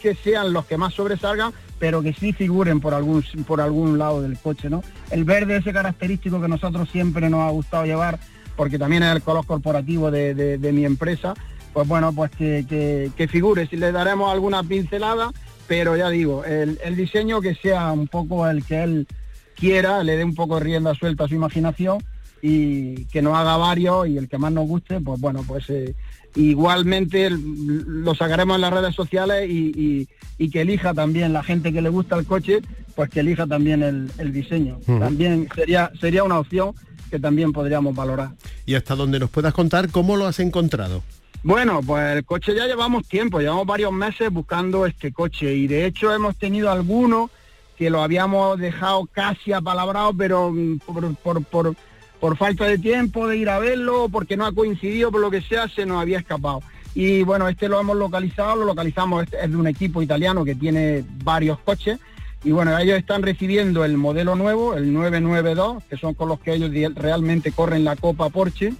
que 0.00 0.14
sean 0.14 0.54
los 0.54 0.64
que 0.64 0.78
más 0.78 0.94
sobresalgan, 0.94 1.52
pero 1.78 2.02
que 2.02 2.12
sí 2.12 2.32
figuren 2.32 2.80
por 2.80 2.94
algún, 2.94 3.22
por 3.46 3.60
algún 3.60 3.98
lado 3.98 4.22
del 4.22 4.38
coche, 4.38 4.70
¿no? 4.70 4.82
El 5.10 5.24
verde, 5.24 5.56
ese 5.56 5.72
característico 5.72 6.40
que 6.40 6.48
nosotros 6.48 6.88
siempre 6.90 7.28
nos 7.28 7.40
ha 7.40 7.50
gustado 7.50 7.84
llevar, 7.84 8.18
porque 8.56 8.78
también 8.78 9.02
es 9.02 9.14
el 9.14 9.22
color 9.22 9.44
corporativo 9.46 10.10
de, 10.10 10.58
mi 10.72 10.84
empresa, 10.84 11.34
pues 11.72 11.86
bueno, 11.86 12.12
pues 12.12 12.30
que, 12.30 13.28
figure, 13.30 13.66
si 13.66 13.76
le 13.76 13.92
daremos 13.92 14.32
alguna 14.32 14.62
pincelada, 14.62 15.30
pero 15.66 15.96
ya 15.96 16.08
digo, 16.08 16.44
el, 16.44 16.96
diseño 16.96 17.40
que 17.40 17.54
sea 17.54 17.92
un 17.92 18.08
poco 18.08 18.48
el 18.48 18.64
que 18.64 18.82
él 18.82 19.06
quiera, 19.54 20.02
le 20.02 20.16
dé 20.16 20.24
un 20.24 20.34
poco 20.34 20.56
de 20.56 20.64
rienda 20.64 20.94
suelta 20.94 21.24
a 21.24 21.28
su 21.28 21.34
imaginación 21.34 21.98
y 22.42 23.06
que 23.06 23.22
nos 23.22 23.36
haga 23.36 23.56
varios 23.56 24.08
y 24.08 24.18
el 24.18 24.28
que 24.28 24.38
más 24.38 24.52
nos 24.52 24.66
guste, 24.66 25.00
pues 25.00 25.20
bueno, 25.20 25.44
pues 25.46 25.68
eh, 25.70 25.94
igualmente 26.34 27.30
lo 27.30 28.14
sacaremos 28.14 28.56
en 28.56 28.60
las 28.60 28.72
redes 28.72 28.94
sociales 28.94 29.48
y, 29.48 30.08
que 30.52 30.60
elija 30.60 30.94
también 30.94 31.32
la 31.32 31.42
gente 31.42 31.72
que 31.72 31.82
le 31.82 31.88
gusta 31.88 32.16
el 32.16 32.26
coche, 32.26 32.60
pues 32.94 33.10
que 33.10 33.20
elija 33.20 33.46
también 33.46 33.82
el, 33.82 34.32
diseño. 34.32 34.78
También 34.86 35.48
sería, 35.54 35.90
sería 36.00 36.24
una 36.24 36.38
opción 36.38 36.74
que 37.10 37.18
también 37.18 37.52
podríamos 37.52 37.94
valorar. 37.94 38.30
Y 38.64 38.74
hasta 38.74 38.94
donde 38.94 39.18
nos 39.18 39.30
puedas 39.30 39.54
contar 39.54 39.90
cómo 39.90 40.16
lo 40.16 40.26
has 40.26 40.38
encontrado. 40.40 41.02
Bueno, 41.42 41.80
pues 41.86 42.16
el 42.16 42.24
coche 42.24 42.54
ya 42.54 42.66
llevamos 42.66 43.06
tiempo, 43.06 43.40
llevamos 43.40 43.66
varios 43.66 43.92
meses 43.92 44.30
buscando 44.30 44.84
este 44.84 45.12
coche 45.12 45.54
y 45.54 45.66
de 45.68 45.86
hecho 45.86 46.12
hemos 46.12 46.36
tenido 46.36 46.70
algunos 46.70 47.30
que 47.76 47.90
lo 47.90 48.02
habíamos 48.02 48.58
dejado 48.58 49.06
casi 49.06 49.52
apalabrado, 49.52 50.12
pero 50.14 50.50
mm, 50.50 50.78
por, 50.78 51.44
por 51.46 51.76
por 52.20 52.36
falta 52.36 52.64
de 52.66 52.78
tiempo 52.78 53.26
de 53.26 53.36
ir 53.36 53.48
a 53.48 53.58
verlo, 53.58 54.08
porque 54.08 54.36
no 54.36 54.46
ha 54.46 54.52
coincidido, 54.52 55.10
por 55.10 55.20
lo 55.20 55.30
que 55.30 55.42
sea, 55.42 55.68
se 55.68 55.86
nos 55.86 56.00
había 56.00 56.18
escapado. 56.18 56.62
Y 56.94 57.24
bueno, 57.24 57.46
este 57.48 57.68
lo 57.68 57.78
hemos 57.78 57.96
localizado, 57.96 58.56
lo 58.56 58.64
localizamos, 58.64 59.24
este 59.24 59.44
es 59.44 59.50
de 59.50 59.56
un 59.56 59.66
equipo 59.66 60.00
italiano 60.00 60.44
que 60.44 60.54
tiene 60.54 61.04
varios 61.22 61.58
coches. 61.58 61.98
Y 62.42 62.52
bueno, 62.52 62.78
ellos 62.78 62.96
están 62.96 63.22
recibiendo 63.22 63.84
el 63.84 63.98
modelo 63.98 64.34
nuevo, 64.34 64.74
el 64.74 64.92
992, 64.92 65.84
que 65.90 65.96
son 65.96 66.14
con 66.14 66.28
los 66.28 66.40
que 66.40 66.54
ellos 66.54 66.70
realmente 66.94 67.52
corren 67.52 67.84
la 67.84 67.96
Copa 67.96 68.30
Porsche. 68.30 68.72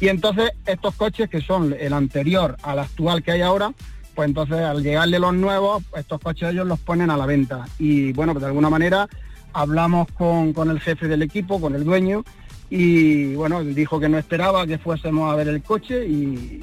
Y 0.00 0.08
entonces 0.08 0.50
estos 0.66 0.94
coches, 0.94 1.28
que 1.30 1.40
son 1.40 1.74
el 1.78 1.92
anterior 1.92 2.56
al 2.62 2.80
actual 2.80 3.22
que 3.22 3.32
hay 3.32 3.42
ahora, 3.42 3.72
pues 4.16 4.28
entonces 4.28 4.56
al 4.56 4.82
llegarle 4.82 5.18
los 5.18 5.34
nuevos, 5.34 5.84
estos 5.94 6.20
coches 6.20 6.50
ellos 6.50 6.66
los 6.66 6.80
ponen 6.80 7.10
a 7.10 7.16
la 7.16 7.26
venta. 7.26 7.66
Y 7.78 8.12
bueno, 8.12 8.32
pues 8.32 8.42
de 8.42 8.48
alguna 8.48 8.70
manera 8.70 9.08
hablamos 9.52 10.08
con, 10.12 10.52
con 10.52 10.70
el 10.70 10.80
jefe 10.80 11.06
del 11.06 11.22
equipo, 11.22 11.60
con 11.60 11.74
el 11.74 11.84
dueño, 11.84 12.24
y 12.70 13.34
bueno, 13.34 13.62
dijo 13.62 14.00
que 14.00 14.08
no 14.08 14.18
esperaba 14.18 14.66
que 14.66 14.78
fuésemos 14.78 15.32
a 15.32 15.36
ver 15.36 15.48
el 15.48 15.62
coche 15.62 16.06
y 16.06 16.60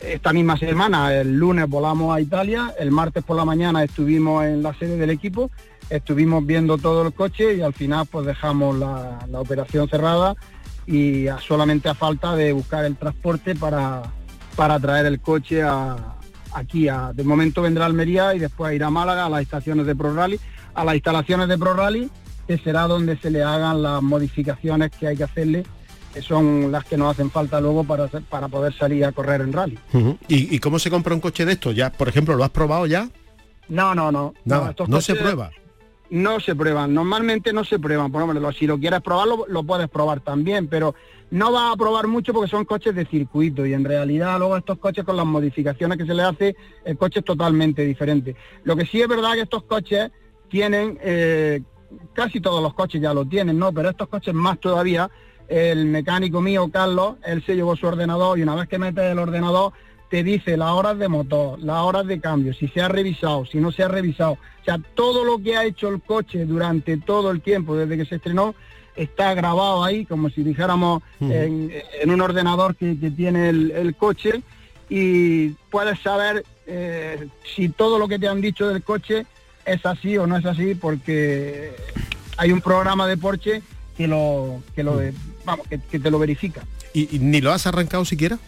esta 0.00 0.32
misma 0.32 0.56
semana, 0.58 1.14
el 1.14 1.36
lunes 1.36 1.68
volamos 1.68 2.14
a 2.14 2.20
Italia, 2.20 2.74
el 2.78 2.90
martes 2.90 3.24
por 3.24 3.36
la 3.36 3.44
mañana 3.44 3.82
estuvimos 3.82 4.44
en 4.44 4.62
la 4.62 4.74
sede 4.74 4.96
del 4.96 5.10
equipo, 5.10 5.50
estuvimos 5.88 6.44
viendo 6.44 6.76
todo 6.78 7.06
el 7.06 7.12
coche 7.12 7.54
y 7.54 7.62
al 7.62 7.72
final 7.72 8.06
pues 8.10 8.26
dejamos 8.26 8.76
la, 8.78 9.26
la 9.30 9.40
operación 9.40 9.88
cerrada 9.88 10.34
y 10.86 11.26
solamente 11.40 11.88
a 11.88 11.94
falta 11.94 12.36
de 12.36 12.52
buscar 12.52 12.84
el 12.84 12.96
transporte 12.96 13.54
para, 13.54 14.02
para 14.56 14.78
traer 14.78 15.06
el 15.06 15.20
coche 15.20 15.62
aquí. 16.52 16.88
A, 16.88 17.12
de 17.14 17.24
momento 17.24 17.62
vendrá 17.62 17.86
Almería 17.86 18.34
y 18.34 18.38
después 18.38 18.74
irá 18.74 18.88
a 18.88 18.90
Málaga 18.90 19.26
a 19.26 19.30
las 19.30 19.42
estaciones 19.42 19.86
de 19.86 19.96
Pro 19.96 20.14
Rally, 20.14 20.38
a 20.74 20.84
las 20.84 20.94
instalaciones 20.94 21.48
de 21.48 21.58
Pro 21.58 21.74
Rally, 21.74 22.10
que 22.46 22.58
será 22.58 22.82
donde 22.82 23.16
se 23.18 23.30
le 23.30 23.42
hagan 23.42 23.82
las 23.82 24.02
modificaciones 24.02 24.90
que 24.90 25.06
hay 25.08 25.16
que 25.16 25.24
hacerle, 25.24 25.64
que 26.12 26.22
son 26.22 26.70
las 26.70 26.84
que 26.84 26.96
nos 26.96 27.10
hacen 27.12 27.30
falta 27.30 27.60
luego 27.60 27.84
para, 27.84 28.04
hacer- 28.04 28.22
para 28.22 28.48
poder 28.48 28.72
salir 28.74 29.04
a 29.04 29.12
correr 29.12 29.40
en 29.40 29.52
rally. 29.52 29.78
¿Y, 30.28 30.54
y 30.54 30.58
cómo 30.58 30.78
se 30.78 30.90
compra 30.90 31.14
un 31.14 31.20
coche 31.20 31.44
de 31.44 31.52
esto? 31.52 31.72
Ya, 31.72 31.90
por 31.90 32.08
ejemplo, 32.08 32.36
¿lo 32.36 32.44
has 32.44 32.50
probado 32.50 32.86
ya? 32.86 33.08
No, 33.68 33.94
no, 33.94 34.12
no. 34.12 34.34
Nada, 34.44 34.70
estos 34.70 34.88
no 34.88 35.00
se 35.00 35.14
prueba. 35.14 35.50
No 36.10 36.38
se 36.38 36.54
prueban, 36.54 36.92
normalmente 36.94 37.52
no 37.52 37.64
se 37.64 37.78
prueban. 37.78 38.12
Por 38.12 38.22
ejemplo, 38.22 38.52
si 38.52 38.66
lo 38.66 38.78
quieres 38.78 39.00
probarlo, 39.00 39.46
lo 39.48 39.64
puedes 39.64 39.88
probar 39.88 40.20
también, 40.20 40.68
pero 40.68 40.94
no 41.30 41.50
vas 41.50 41.72
a 41.72 41.76
probar 41.76 42.06
mucho 42.06 42.32
porque 42.34 42.50
son 42.50 42.66
coches 42.66 42.94
de 42.94 43.06
circuito 43.06 43.64
y 43.66 43.72
en 43.72 43.84
realidad 43.84 44.38
luego 44.38 44.56
estos 44.56 44.78
coches 44.78 45.02
con 45.02 45.16
las 45.16 45.24
modificaciones 45.26 45.96
que 45.98 46.04
se 46.06 46.14
le 46.14 46.22
hace, 46.22 46.54
el 46.84 46.98
coche 46.98 47.20
es 47.20 47.24
totalmente 47.24 47.84
diferente. 47.84 48.36
Lo 48.64 48.76
que 48.76 48.84
sí 48.86 49.00
es 49.00 49.08
verdad 49.08 49.32
que 49.32 49.40
estos 49.40 49.64
coches 49.64 50.12
tienen, 50.50 50.98
eh, 51.02 51.62
casi 52.12 52.40
todos 52.40 52.62
los 52.62 52.74
coches 52.74 53.00
ya 53.00 53.14
lo 53.14 53.24
tienen, 53.24 53.58
¿no? 53.58 53.72
Pero 53.72 53.90
estos 53.90 54.08
coches 54.08 54.34
más 54.34 54.58
todavía, 54.60 55.10
el 55.48 55.86
mecánico 55.86 56.40
mío, 56.40 56.68
Carlos, 56.72 57.16
él 57.24 57.44
se 57.44 57.54
llevó 57.54 57.76
su 57.76 57.86
ordenador 57.86 58.38
y 58.38 58.42
una 58.42 58.54
vez 58.54 58.68
que 58.68 58.78
metes 58.78 59.04
el 59.04 59.18
ordenador 59.18 59.72
te 60.10 60.22
dice 60.22 60.56
las 60.56 60.70
horas 60.70 60.98
de 60.98 61.08
motor, 61.08 61.58
las 61.60 61.78
horas 61.78 62.06
de 62.06 62.20
cambio, 62.20 62.54
si 62.54 62.68
se 62.68 62.80
ha 62.80 62.88
revisado, 62.88 63.46
si 63.46 63.58
no 63.58 63.72
se 63.72 63.82
ha 63.82 63.88
revisado. 63.88 64.32
O 64.32 64.64
sea, 64.64 64.78
todo 64.94 65.24
lo 65.24 65.38
que 65.42 65.56
ha 65.56 65.64
hecho 65.64 65.88
el 65.88 66.00
coche 66.00 66.44
durante 66.44 66.96
todo 66.98 67.30
el 67.30 67.40
tiempo, 67.40 67.76
desde 67.76 67.96
que 67.96 68.04
se 68.04 68.16
estrenó, 68.16 68.54
está 68.94 69.34
grabado 69.34 69.82
ahí, 69.82 70.06
como 70.06 70.30
si 70.30 70.42
dijéramos 70.42 71.02
en, 71.20 71.72
en 72.00 72.10
un 72.10 72.20
ordenador 72.20 72.76
que, 72.76 72.98
que 72.98 73.10
tiene 73.10 73.48
el, 73.48 73.70
el 73.72 73.96
coche 73.96 74.42
y 74.88 75.48
puedes 75.70 75.98
saber 76.00 76.44
eh, 76.66 77.28
si 77.56 77.68
todo 77.68 77.98
lo 77.98 78.08
que 78.08 78.18
te 78.18 78.28
han 78.28 78.40
dicho 78.40 78.68
del 78.68 78.82
coche 78.82 79.26
es 79.66 79.84
así 79.86 80.16
o 80.18 80.26
no 80.26 80.36
es 80.36 80.44
así, 80.46 80.74
porque 80.74 81.74
hay 82.36 82.52
un 82.52 82.60
programa 82.60 83.06
de 83.06 83.16
Porsche 83.16 83.62
que 83.96 84.06
lo, 84.08 84.60
que 84.74 84.82
lo, 84.82 85.00
vamos, 85.44 85.66
que, 85.68 85.78
que 85.80 85.98
te 85.98 86.10
lo 86.10 86.18
verifica. 86.18 86.62
¿Y, 86.92 87.14
y 87.16 87.18
ni 87.18 87.40
lo 87.40 87.52
has 87.52 87.66
arrancado 87.66 88.04
siquiera? 88.04 88.38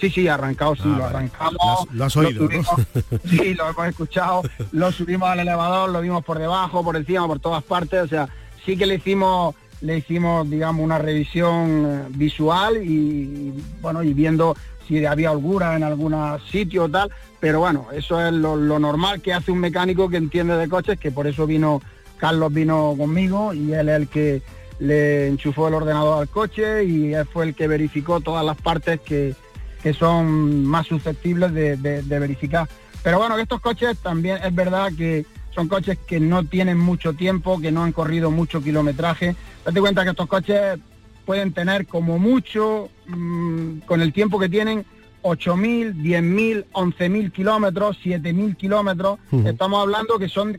Sí, 0.00 0.10
sí, 0.10 0.28
arrancado, 0.28 0.74
sí, 0.76 0.82
Ah, 0.84 0.94
lo 0.98 1.06
arrancamos. 1.06 1.54
Lo 1.54 1.72
has- 1.72 1.94
lo 1.94 2.04
has 2.04 2.16
oído, 2.16 2.42
¿no? 2.42 2.48
subimos- 2.48 2.86
Sí, 3.30 3.54
lo 3.54 3.68
hemos 3.70 3.86
escuchado, 3.88 4.42
lo 4.72 4.92
subimos 4.92 5.28
al 5.28 5.40
elevador, 5.40 5.90
lo 5.90 6.00
vimos 6.02 6.24
por 6.24 6.38
debajo, 6.38 6.84
por 6.84 6.96
encima, 6.96 7.26
por 7.26 7.40
todas 7.40 7.62
partes, 7.62 8.02
o 8.02 8.08
sea, 8.08 8.28
sí 8.64 8.76
que 8.76 8.84
le 8.86 8.96
hicimos, 8.96 9.54
le 9.80 9.98
hicimos, 9.98 10.48
digamos, 10.50 10.84
una 10.84 10.98
revisión 10.98 11.86
eh, 11.86 12.02
visual 12.10 12.82
y, 12.84 13.54
bueno, 13.80 14.02
y 14.02 14.12
viendo 14.12 14.54
si 14.86 15.04
había 15.06 15.32
holgura 15.32 15.74
en 15.76 15.82
algún 15.82 16.14
sitio 16.50 16.84
o 16.84 16.88
tal, 16.90 17.10
pero 17.46 17.60
bueno, 17.60 17.86
eso 17.92 18.20
es 18.26 18.32
lo, 18.32 18.56
normal 18.56 19.22
que 19.22 19.32
hace 19.32 19.52
un 19.52 19.60
mecánico 19.60 20.08
que 20.08 20.16
entiende 20.16 20.56
de 20.56 20.68
coches, 20.68 20.98
que 20.98 21.12
por 21.12 21.28
eso 21.28 21.46
vino, 21.46 21.80
Carlos 22.16 22.52
vino 22.52 22.96
conmigo 22.98 23.54
y 23.54 23.72
él 23.72 23.88
es 23.88 23.94
el 23.94 24.08
que 24.08 24.42
le 24.80 25.28
enchufó 25.28 25.68
el 25.68 25.74
ordenador 25.74 26.20
al 26.22 26.28
coche 26.28 26.82
y 26.82 27.14
él 27.14 27.24
fue 27.24 27.44
el 27.44 27.54
que 27.54 27.68
verificó 27.68 28.20
todas 28.20 28.44
las 28.44 28.56
partes 28.56 29.00
que, 29.00 29.36
que 29.80 29.94
son 29.94 30.66
más 30.66 30.88
susceptibles 30.88 31.54
de, 31.54 31.76
de- 31.76 32.18
verificar. 32.18 32.68
Pero 33.04 33.18
bueno, 33.18 33.38
estos 33.38 33.60
coches 33.60 33.96
también 33.98 34.38
es 34.42 34.52
verdad 34.52 34.90
que 34.98 35.24
son 35.54 35.68
coches 35.68 35.98
que 36.04 36.18
no 36.18 36.42
tienen 36.42 36.78
mucho 36.78 37.12
tiempo, 37.12 37.60
que 37.60 37.70
no 37.70 37.84
han 37.84 37.92
corrido 37.92 38.32
mucho 38.32 38.60
kilometraje. 38.60 39.36
Date 39.64 39.80
cuenta 39.80 40.02
que 40.02 40.10
estos 40.10 40.26
coches 40.26 40.80
pueden 41.24 41.52
tener 41.52 41.86
como 41.86 42.18
mucho, 42.18 42.88
mm, 43.06 43.82
con 43.86 44.00
el 44.00 44.12
tiempo 44.12 44.40
que 44.40 44.48
tienen, 44.48 44.84
8.000, 45.26 45.94
10.000, 45.94 46.64
11.000 46.72 47.32
kilómetros, 47.32 47.98
7.000 48.04 48.56
kilómetros. 48.56 49.18
Estamos 49.44 49.80
hablando 49.82 50.18
que 50.18 50.28
son, 50.28 50.58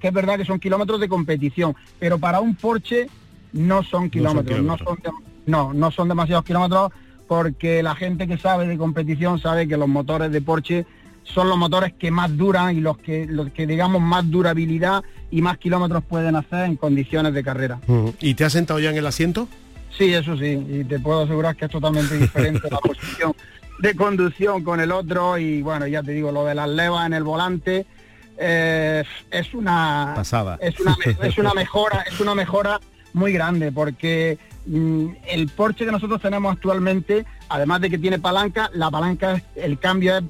que 0.00 0.08
es 0.08 0.12
verdad 0.14 0.36
que 0.36 0.44
son 0.44 0.58
kilómetros 0.58 1.00
de 1.00 1.08
competición, 1.08 1.74
pero 1.98 2.18
para 2.18 2.40
un 2.40 2.54
Porsche 2.54 3.08
no 3.52 3.82
son 3.82 4.10
kilómetros, 4.10 4.60
no 4.62 4.76
son, 4.76 4.96
kilómetros. 4.96 5.14
de- 5.46 5.50
no, 5.50 5.72
no 5.72 5.90
son 5.90 6.08
demasiados 6.08 6.44
kilómetros 6.44 6.92
porque 7.26 7.82
la 7.82 7.94
gente 7.94 8.26
que 8.28 8.36
sabe 8.36 8.66
de 8.66 8.76
competición 8.76 9.38
sabe 9.38 9.66
que 9.66 9.76
los 9.78 9.88
motores 9.88 10.30
de 10.30 10.42
Porsche 10.42 10.84
son 11.24 11.48
los 11.48 11.56
motores 11.56 11.92
que 11.94 12.10
más 12.10 12.36
duran 12.36 12.76
y 12.76 12.80
los 12.80 12.98
que, 12.98 13.26
los 13.26 13.50
que 13.52 13.66
digamos 13.66 14.02
más 14.02 14.28
durabilidad 14.30 15.02
y 15.30 15.40
más 15.40 15.56
kilómetros 15.56 16.02
pueden 16.04 16.36
hacer 16.36 16.64
en 16.66 16.76
condiciones 16.76 17.32
de 17.32 17.42
carrera. 17.42 17.80
¿Y 18.20 18.34
te 18.34 18.44
has 18.44 18.52
sentado 18.52 18.80
ya 18.80 18.90
en 18.90 18.96
el 18.96 19.06
asiento? 19.06 19.48
Sí, 19.96 20.12
eso 20.12 20.36
sí, 20.36 20.46
y 20.68 20.84
te 20.84 20.98
puedo 20.98 21.22
asegurar 21.22 21.54
que 21.54 21.66
es 21.66 21.70
totalmente 21.70 22.16
diferente 22.18 22.68
la 22.70 22.78
posición 22.82 23.32
de 23.82 23.96
conducción 23.96 24.62
con 24.62 24.78
el 24.80 24.92
otro 24.92 25.36
y 25.38 25.60
bueno, 25.60 25.86
ya 25.88 26.02
te 26.04 26.12
digo, 26.12 26.30
lo 26.30 26.44
de 26.44 26.54
las 26.54 26.68
levas 26.68 27.04
en 27.06 27.14
el 27.14 27.24
volante 27.24 27.84
eh, 28.38 29.02
es 29.30 29.52
una 29.54 30.12
Pasada. 30.14 30.56
es 30.60 30.78
una 30.80 30.96
es 31.22 31.36
una 31.36 31.52
mejora, 31.62 32.02
es 32.10 32.20
una 32.20 32.34
mejora 32.34 32.80
muy 33.12 33.32
grande 33.32 33.72
porque 33.72 34.38
mm, 34.66 35.06
el 35.28 35.48
Porsche 35.48 35.84
que 35.84 35.90
nosotros 35.92 36.22
tenemos 36.22 36.52
actualmente, 36.54 37.26
además 37.48 37.80
de 37.80 37.90
que 37.90 37.98
tiene 37.98 38.18
palanca, 38.20 38.70
la 38.72 38.88
palanca 38.90 39.32
es- 39.34 39.42
el 39.56 39.78
cambio 39.80 40.16
es 40.16 40.24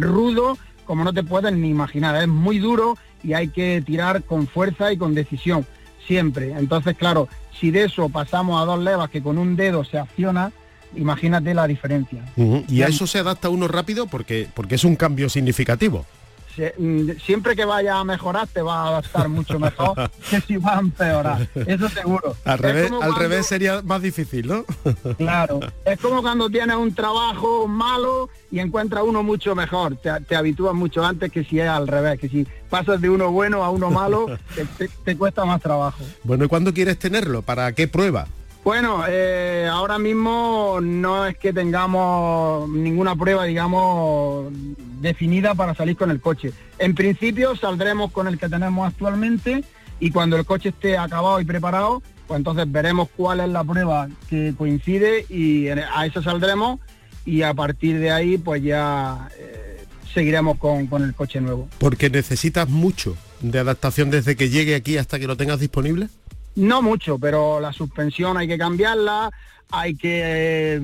rudo 0.00 0.58
como 0.84 1.02
no 1.02 1.12
te 1.14 1.22
puedes 1.22 1.52
ni 1.52 1.68
imaginar, 1.70 2.14
es 2.20 2.28
muy 2.28 2.58
duro 2.58 2.96
y 3.22 3.32
hay 3.32 3.48
que 3.48 3.82
tirar 3.84 4.22
con 4.22 4.46
fuerza 4.46 4.92
y 4.92 4.96
con 4.98 5.14
decisión 5.14 5.66
siempre. 6.06 6.52
Entonces, 6.52 6.96
claro, 6.96 7.26
si 7.58 7.70
de 7.70 7.84
eso 7.84 8.08
pasamos 8.10 8.60
a 8.62 8.64
dos 8.66 8.78
levas 8.78 9.10
que 9.10 9.22
con 9.22 9.36
un 9.38 9.56
dedo 9.56 9.82
se 9.84 9.98
acciona, 9.98 10.52
imagínate 10.96 11.54
la 11.54 11.66
diferencia. 11.66 12.24
¿Y 12.68 12.82
a 12.82 12.86
eso 12.86 13.06
se 13.06 13.18
adapta 13.18 13.48
uno 13.48 13.68
rápido? 13.68 14.06
Porque, 14.06 14.48
porque 14.54 14.74
es 14.76 14.84
un 14.84 14.96
cambio 14.96 15.28
significativo. 15.28 16.04
Mm, 16.76 17.10
siempre 17.24 17.54
que 17.54 17.64
vaya 17.64 18.00
a 18.00 18.02
mejorar 18.04 18.48
te 18.48 18.60
va 18.62 18.82
a 18.82 18.88
adaptar 18.88 19.28
mucho 19.28 19.60
mejor 19.60 20.10
que 20.28 20.40
si 20.40 20.56
va 20.56 20.76
a 20.78 20.80
empeorar, 20.80 21.48
eso 21.54 21.88
seguro. 21.88 22.34
Al 22.44 22.58
revés, 22.58 22.90
al 22.90 22.96
cuando- 22.98 23.14
revés 23.16 23.46
sería 23.46 23.80
más 23.82 24.02
difícil, 24.02 24.48
¿no? 24.48 24.64
Claro, 25.18 25.60
es 25.84 26.00
como 26.00 26.20
cuando 26.20 26.50
tienes 26.50 26.74
un 26.76 26.92
trabajo 26.92 27.68
malo 27.68 28.28
y 28.50 28.58
encuentras 28.58 29.04
uno 29.06 29.22
mucho 29.22 29.54
mejor, 29.54 29.98
te, 29.98 30.10
te 30.26 30.34
habitúas 30.34 30.74
mucho 30.74 31.04
antes 31.04 31.30
que 31.30 31.44
si 31.44 31.60
es 31.60 31.68
al 31.68 31.86
revés, 31.86 32.18
que 32.18 32.28
si 32.28 32.44
pasas 32.68 33.00
de 33.00 33.08
uno 33.08 33.30
bueno 33.30 33.62
a 33.62 33.70
uno 33.70 33.92
malo, 33.92 34.26
te, 34.56 34.64
te- 34.64 34.90
te 35.04 35.16
cuesta 35.16 35.44
más 35.44 35.60
trabajo. 35.62 36.02
Bueno, 36.24 36.44
¿y 36.44 36.48
cuándo 36.48 36.74
quieres 36.74 36.98
tenerlo? 36.98 37.42
¿Para 37.42 37.70
qué 37.70 37.86
prueba? 37.86 38.26
Bueno, 38.64 39.04
eh, 39.08 39.66
ahora 39.70 39.98
mismo 39.98 40.78
no 40.82 41.26
es 41.26 41.36
que 41.38 41.52
tengamos 41.52 42.68
ninguna 42.68 43.16
prueba, 43.16 43.44
digamos, 43.44 44.52
definida 45.00 45.54
para 45.54 45.74
salir 45.74 45.96
con 45.96 46.10
el 46.10 46.20
coche. 46.20 46.52
En 46.78 46.94
principio 46.94 47.56
saldremos 47.56 48.12
con 48.12 48.26
el 48.26 48.38
que 48.38 48.48
tenemos 48.48 48.86
actualmente 48.86 49.64
y 50.00 50.10
cuando 50.10 50.36
el 50.36 50.44
coche 50.44 50.70
esté 50.70 50.98
acabado 50.98 51.40
y 51.40 51.44
preparado, 51.44 52.02
pues 52.26 52.38
entonces 52.38 52.70
veremos 52.70 53.08
cuál 53.16 53.40
es 53.40 53.48
la 53.48 53.64
prueba 53.64 54.08
que 54.28 54.54
coincide 54.56 55.24
y 55.28 55.68
a 55.68 56.04
eso 56.04 56.22
saldremos 56.22 56.78
y 57.24 57.42
a 57.42 57.54
partir 57.54 57.98
de 57.98 58.10
ahí 58.10 58.38
pues 58.38 58.62
ya 58.62 59.28
eh, 59.38 59.84
seguiremos 60.12 60.58
con, 60.58 60.86
con 60.88 61.02
el 61.04 61.14
coche 61.14 61.40
nuevo. 61.40 61.68
Porque 61.78 62.10
necesitas 62.10 62.68
mucho 62.68 63.16
de 63.40 63.58
adaptación 63.58 64.10
desde 64.10 64.36
que 64.36 64.50
llegue 64.50 64.74
aquí 64.74 64.98
hasta 64.98 65.18
que 65.18 65.26
lo 65.26 65.36
tengas 65.36 65.60
disponible. 65.60 66.08
No 66.56 66.82
mucho, 66.82 67.18
pero 67.18 67.60
la 67.60 67.72
suspensión 67.72 68.36
hay 68.36 68.48
que 68.48 68.58
cambiarla, 68.58 69.30
hay 69.70 69.94
que 69.94 70.22
eh, 70.22 70.80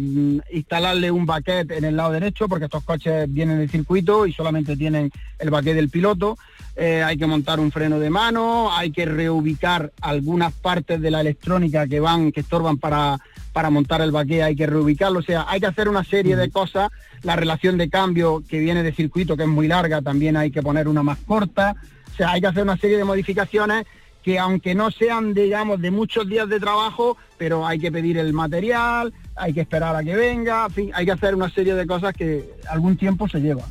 instalarle 0.52 1.10
un 1.10 1.24
baquet 1.24 1.70
en 1.70 1.84
el 1.84 1.96
lado 1.96 2.12
derecho 2.12 2.48
porque 2.48 2.66
estos 2.66 2.84
coches 2.84 3.26
vienen 3.32 3.58
de 3.58 3.68
circuito 3.68 4.26
y 4.26 4.32
solamente 4.32 4.76
tienen 4.76 5.10
el 5.38 5.50
baquet 5.50 5.74
del 5.74 5.88
piloto. 5.88 6.36
Eh, 6.76 7.02
hay 7.02 7.16
que 7.16 7.26
montar 7.26 7.60
un 7.60 7.70
freno 7.70 7.98
de 7.98 8.10
mano, 8.10 8.76
hay 8.76 8.90
que 8.90 9.06
reubicar 9.06 9.92
algunas 10.00 10.52
partes 10.52 11.00
de 11.00 11.10
la 11.10 11.20
electrónica 11.20 11.86
que 11.86 12.00
van, 12.00 12.32
que 12.32 12.40
estorban 12.40 12.78
para, 12.78 13.18
para 13.52 13.70
montar 13.70 14.00
el 14.02 14.10
baquet, 14.10 14.42
hay 14.42 14.56
que 14.56 14.66
reubicarlo. 14.66 15.20
O 15.20 15.22
sea, 15.22 15.46
hay 15.48 15.60
que 15.60 15.66
hacer 15.66 15.88
una 15.88 16.04
serie 16.04 16.36
de 16.36 16.50
cosas. 16.50 16.90
La 17.22 17.36
relación 17.36 17.78
de 17.78 17.88
cambio 17.88 18.42
que 18.46 18.58
viene 18.58 18.82
de 18.82 18.92
circuito, 18.92 19.36
que 19.36 19.44
es 19.44 19.48
muy 19.48 19.68
larga, 19.68 20.02
también 20.02 20.36
hay 20.36 20.50
que 20.50 20.62
poner 20.62 20.88
una 20.88 21.02
más 21.02 21.18
corta. 21.18 21.74
O 22.12 22.16
sea, 22.16 22.32
hay 22.32 22.40
que 22.40 22.48
hacer 22.48 22.64
una 22.64 22.76
serie 22.76 22.98
de 22.98 23.04
modificaciones 23.04 23.86
que 24.24 24.38
aunque 24.38 24.74
no 24.74 24.90
sean, 24.90 25.34
digamos, 25.34 25.80
de 25.82 25.90
muchos 25.90 26.26
días 26.26 26.48
de 26.48 26.58
trabajo, 26.58 27.18
pero 27.36 27.66
hay 27.66 27.78
que 27.78 27.92
pedir 27.92 28.16
el 28.16 28.32
material, 28.32 29.12
hay 29.36 29.52
que 29.52 29.60
esperar 29.60 29.94
a 29.94 30.02
que 30.02 30.16
venga, 30.16 30.64
en 30.64 30.72
fin, 30.72 30.90
hay 30.94 31.04
que 31.04 31.12
hacer 31.12 31.34
una 31.34 31.50
serie 31.50 31.74
de 31.74 31.86
cosas 31.86 32.14
que 32.14 32.50
algún 32.70 32.96
tiempo 32.96 33.28
se 33.28 33.40
lleva. 33.40 33.64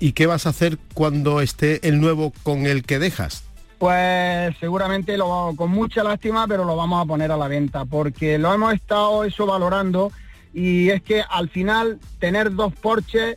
¿Y 0.00 0.12
qué 0.12 0.26
vas 0.26 0.46
a 0.46 0.48
hacer 0.48 0.78
cuando 0.94 1.40
esté 1.40 1.86
el 1.86 2.00
nuevo 2.00 2.32
con 2.42 2.66
el 2.66 2.82
que 2.82 2.98
dejas? 2.98 3.44
Pues 3.78 4.56
seguramente 4.58 5.16
lo 5.16 5.54
con 5.56 5.70
mucha 5.70 6.02
lástima, 6.02 6.46
pero 6.48 6.64
lo 6.64 6.74
vamos 6.74 7.02
a 7.02 7.06
poner 7.06 7.30
a 7.30 7.36
la 7.36 7.46
venta, 7.46 7.84
porque 7.84 8.36
lo 8.36 8.52
hemos 8.52 8.74
estado 8.74 9.22
eso 9.22 9.46
valorando 9.46 10.10
y 10.52 10.90
es 10.90 11.02
que 11.02 11.22
al 11.22 11.48
final 11.48 12.00
tener 12.18 12.52
dos 12.52 12.74
Porsche 12.74 13.36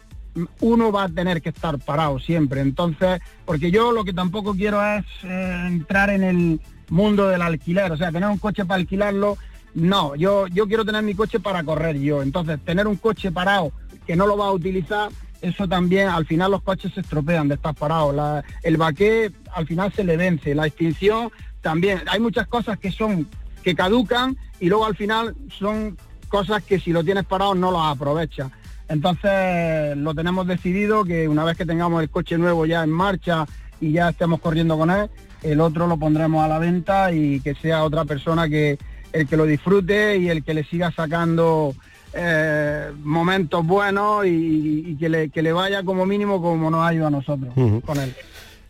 uno 0.61 0.91
va 0.91 1.03
a 1.03 1.09
tener 1.09 1.41
que 1.41 1.49
estar 1.49 1.77
parado 1.79 2.19
siempre. 2.19 2.61
Entonces, 2.61 3.21
porque 3.45 3.71
yo 3.71 3.91
lo 3.91 4.03
que 4.03 4.13
tampoco 4.13 4.53
quiero 4.55 4.83
es 4.83 5.05
eh, 5.23 5.63
entrar 5.67 6.09
en 6.09 6.23
el 6.23 6.61
mundo 6.89 7.27
del 7.27 7.41
alquiler, 7.41 7.91
o 7.91 7.97
sea, 7.97 8.11
tener 8.11 8.29
un 8.29 8.37
coche 8.37 8.65
para 8.65 8.79
alquilarlo, 8.79 9.37
no, 9.73 10.15
yo, 10.15 10.47
yo 10.47 10.67
quiero 10.67 10.85
tener 10.85 11.03
mi 11.03 11.15
coche 11.15 11.39
para 11.39 11.63
correr 11.63 11.99
yo. 11.99 12.21
Entonces, 12.21 12.59
tener 12.63 12.87
un 12.87 12.95
coche 12.95 13.31
parado 13.31 13.71
que 14.05 14.15
no 14.15 14.27
lo 14.27 14.37
va 14.37 14.47
a 14.47 14.51
utilizar, 14.51 15.09
eso 15.41 15.67
también, 15.67 16.07
al 16.07 16.25
final 16.25 16.51
los 16.51 16.61
coches 16.61 16.93
se 16.93 17.01
estropean 17.01 17.47
de 17.47 17.55
estar 17.55 17.75
parados. 17.75 18.43
el 18.61 18.77
baqué 18.77 19.31
al 19.53 19.67
final 19.67 19.91
se 19.91 20.03
le 20.03 20.15
vence, 20.15 20.55
la 20.55 20.67
extinción 20.67 21.31
también. 21.61 22.01
Hay 22.07 22.19
muchas 22.19 22.47
cosas 22.47 22.77
que 22.79 22.91
son, 22.91 23.27
que 23.61 23.75
caducan 23.75 24.37
y 24.59 24.69
luego 24.69 24.85
al 24.85 24.95
final 24.95 25.35
son 25.49 25.97
cosas 26.29 26.63
que 26.63 26.79
si 26.79 26.91
lo 26.91 27.03
tienes 27.03 27.25
parado 27.25 27.55
no 27.55 27.71
las 27.71 27.95
aprovechas. 27.95 28.51
Entonces 28.93 29.97
lo 29.97 30.13
tenemos 30.13 30.45
decidido 30.45 31.03
que 31.03 31.27
una 31.27 31.43
vez 31.43 31.57
que 31.57 31.65
tengamos 31.65 32.03
el 32.03 32.11
coche 32.11 32.37
nuevo 32.37 32.67
ya 32.67 32.83
en 32.83 32.91
marcha 32.91 33.47
y 33.81 33.91
ya 33.91 34.09
estemos 34.09 34.39
corriendo 34.39 34.77
con 34.77 34.91
él, 34.91 35.09
el 35.41 35.61
otro 35.61 35.87
lo 35.87 35.97
pondremos 35.97 36.45
a 36.45 36.47
la 36.47 36.59
venta 36.59 37.11
y 37.11 37.39
que 37.39 37.55
sea 37.55 37.83
otra 37.83 38.05
persona 38.05 38.47
que 38.47 38.77
el 39.11 39.27
que 39.27 39.35
lo 39.35 39.45
disfrute 39.45 40.17
y 40.17 40.29
el 40.29 40.43
que 40.43 40.53
le 40.53 40.63
siga 40.63 40.91
sacando 40.91 41.73
eh, 42.13 42.91
momentos 43.03 43.65
buenos 43.65 44.27
y, 44.27 44.95
que, 44.99 45.09
le, 45.09 45.29
que, 45.29 45.41
le, 45.41 45.53
vaya 45.53 45.81
como 45.81 46.05
mínimo 46.05 46.39
como 46.39 46.69
nos 46.69 46.85
ha 46.85 46.93
ido 46.93 47.07
a 47.07 47.09
nosotros 47.09 47.51
con 47.83 47.99
él. 47.99 48.13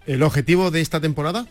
¿El 0.06 0.24
objetivo 0.24 0.72
de 0.72 0.80
esta 0.80 1.02
temporada? 1.02 1.46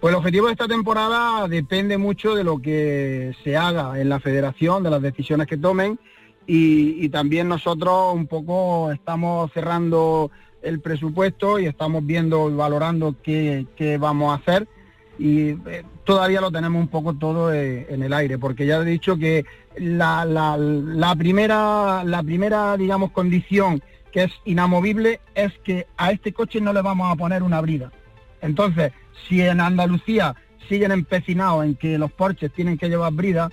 Pues 0.00 0.12
el 0.12 0.16
objetivo 0.16 0.46
de 0.46 0.52
esta 0.52 0.68
temporada 0.68 1.46
depende 1.48 1.98
mucho 1.98 2.34
de 2.34 2.44
lo 2.44 2.62
que 2.62 3.36
se 3.44 3.58
haga 3.58 4.00
en 4.00 4.08
la 4.08 4.20
federación, 4.20 4.82
de 4.82 4.90
las 4.90 5.02
decisiones 5.02 5.46
que 5.46 5.58
tomen 5.58 5.98
y, 6.46 7.08
también 7.08 7.48
nosotros 7.48 8.14
un 8.14 8.26
poco 8.26 8.92
estamos 8.92 9.50
cerrando 9.52 10.30
el 10.62 10.80
presupuesto 10.80 11.58
y 11.58 11.66
estamos 11.66 12.04
viendo 12.04 12.50
y 12.50 12.54
valorando 12.54 13.16
qué, 13.22 13.66
vamos 14.00 14.32
a 14.32 14.42
hacer 14.42 14.68
y 15.18 15.50
eh, 15.50 15.84
todavía 16.04 16.40
lo 16.40 16.50
tenemos 16.50 16.80
un 16.80 16.88
poco 16.88 17.14
todo 17.14 17.52
eh, 17.52 17.86
en 17.88 18.02
el 18.02 18.12
aire, 18.12 18.38
porque 18.38 18.66
ya 18.66 18.76
he 18.78 18.84
dicho 18.84 19.16
que 19.16 19.44
la, 19.78 20.24
la, 20.24 21.16
primera, 21.16 22.04
la 22.04 22.22
primera, 22.22 22.76
digamos, 22.76 23.12
condición 23.12 23.82
que 24.12 24.24
es 24.24 24.32
inamovible 24.44 25.20
es 25.34 25.52
que 25.64 25.86
a 25.96 26.10
este 26.10 26.32
coche 26.32 26.60
no 26.60 26.72
le 26.72 26.82
vamos 26.82 27.10
a 27.10 27.16
poner 27.16 27.42
una 27.42 27.60
brida. 27.60 27.92
Entonces, 28.40 28.92
si 29.26 29.40
en 29.40 29.60
Andalucía 29.60 30.34
siguen 30.68 30.92
empecinados 30.92 31.64
en 31.64 31.76
que 31.76 31.98
los 31.98 32.12
Porsches 32.12 32.52
tienen 32.52 32.78
que 32.78 32.88
llevar 32.88 33.12
brida, 33.12 33.50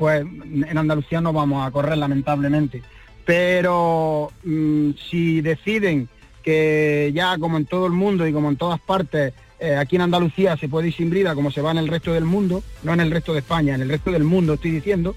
pues 0.00 0.22
en 0.22 0.78
Andalucía 0.78 1.20
no 1.20 1.34
vamos 1.34 1.64
a 1.64 1.70
correr 1.70 1.98
lamentablemente. 1.98 2.82
Pero 3.26 4.32
mm, 4.42 4.92
si 5.10 5.42
deciden 5.42 6.08
que 6.42 7.12
ya 7.14 7.36
como 7.36 7.58
en 7.58 7.66
todo 7.66 7.84
el 7.84 7.92
mundo 7.92 8.26
y 8.26 8.32
como 8.32 8.48
en 8.48 8.56
todas 8.56 8.80
partes, 8.80 9.34
eh, 9.58 9.76
aquí 9.76 9.96
en 9.96 10.02
Andalucía 10.02 10.56
se 10.56 10.70
puede 10.70 10.88
ir 10.88 10.94
sin 10.94 11.10
brida 11.10 11.34
como 11.34 11.50
se 11.50 11.60
va 11.60 11.72
en 11.72 11.76
el 11.76 11.86
resto 11.86 12.14
del 12.14 12.24
mundo, 12.24 12.62
no 12.82 12.94
en 12.94 13.00
el 13.00 13.10
resto 13.10 13.34
de 13.34 13.40
España, 13.40 13.74
en 13.74 13.82
el 13.82 13.90
resto 13.90 14.10
del 14.10 14.24
mundo 14.24 14.54
estoy 14.54 14.70
diciendo, 14.70 15.14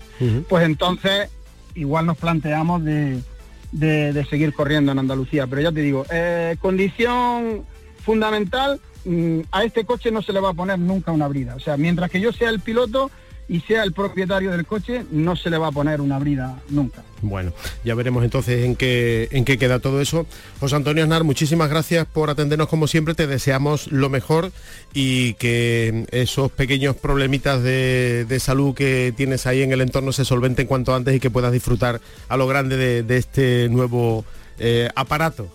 pues 0.50 0.66
entonces 0.66 1.30
igual 1.76 2.06
nos 2.06 2.18
planteamos 2.18 2.84
de, 2.84 4.26
seguir 4.30 4.52
corriendo 4.52 4.92
en 4.92 5.00
Andalucía. 5.00 5.48
Pero 5.48 5.62
ya 5.62 5.72
te 5.72 5.80
digo, 5.80 6.06
eh, 6.12 6.58
condición 6.60 7.64
fundamental, 8.04 8.82
mm, 9.06 9.40
a 9.50 9.64
este 9.64 9.86
coche 9.86 10.12
no 10.12 10.22
se 10.22 10.34
le 10.34 10.42
va 10.42 10.50
a 10.50 10.54
poner 10.54 10.78
nunca 10.78 11.14
una 11.14 11.30
brida. 11.30 11.56
O 11.56 11.62
sea, 11.62 11.78
mientras 11.78 12.12
que 12.12 12.20
yo 12.20 12.34
sea 12.34 12.50
el 12.50 12.60
piloto, 12.60 13.12
y 13.48 13.60
sea 13.62 13.84
el 13.84 13.94
propietario 13.94 14.52
del 14.52 14.66
coche, 14.66 15.06
no 15.12 15.36
se 15.36 15.50
le 15.50 15.58
va 15.58 15.68
a 15.68 15.72
poner 15.72 16.02
una 16.02 16.20
brida 16.20 16.62
nunca. 16.70 17.04
Bueno, 17.22 17.54
ya 17.86 17.96
veremos 17.96 18.24
entonces 18.24 18.66
en 18.66 18.76
qué, 18.76 19.30
en 19.32 19.46
qué 19.46 19.58
queda 19.58 19.80
todo 19.80 20.02
eso. 20.02 20.26
José 20.60 20.76
Antonio 20.76 21.04
Aznar, 21.04 21.24
muchísimas 21.24 21.70
gracias 21.70 22.06
por 22.06 22.30
atendernos 22.30 22.68
como 22.68 22.88
siempre, 22.88 23.16
te 23.16 23.28
deseamos 23.28 23.92
lo 23.92 24.10
mejor 24.10 24.52
y 24.94 25.36
que 25.36 26.06
esos 26.12 26.52
pequeños 26.52 26.96
problemitas 26.96 27.64
de, 27.64 28.38
salud 28.40 28.76
que 28.76 29.14
tienes 29.16 29.48
ahí 29.48 29.62
en 29.62 29.72
el 29.72 29.82
entorno 29.82 30.12
se 30.12 30.26
solventen 30.26 30.68
cuanto 30.68 30.94
antes 30.94 31.16
y 31.16 31.20
que 31.20 31.30
puedas 31.30 31.54
disfrutar 31.54 32.02
a 32.28 32.36
lo 32.36 32.46
grande 32.46 33.04
de, 33.04 33.18
este 33.18 33.70
nuevo 33.70 34.26
eh, 34.60 34.90
aparato. 34.96 35.48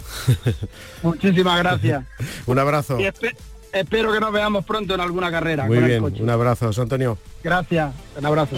Muchísimas 1.02 1.58
gracias. 1.58 2.04
Un 2.46 2.58
abrazo. 2.58 2.98
Espero 3.72 4.12
que 4.12 4.20
nos 4.20 4.32
veamos 4.32 4.64
pronto 4.64 4.94
en 4.94 5.00
alguna 5.00 5.30
carrera. 5.30 5.66
Muy 5.66 5.78
bien, 5.78 6.02
un 6.02 6.30
abrazo, 6.30 6.66
José 6.66 6.82
Antonio. 6.82 7.18
Gracias, 7.42 7.92
un 8.16 8.26
abrazo. 8.26 8.56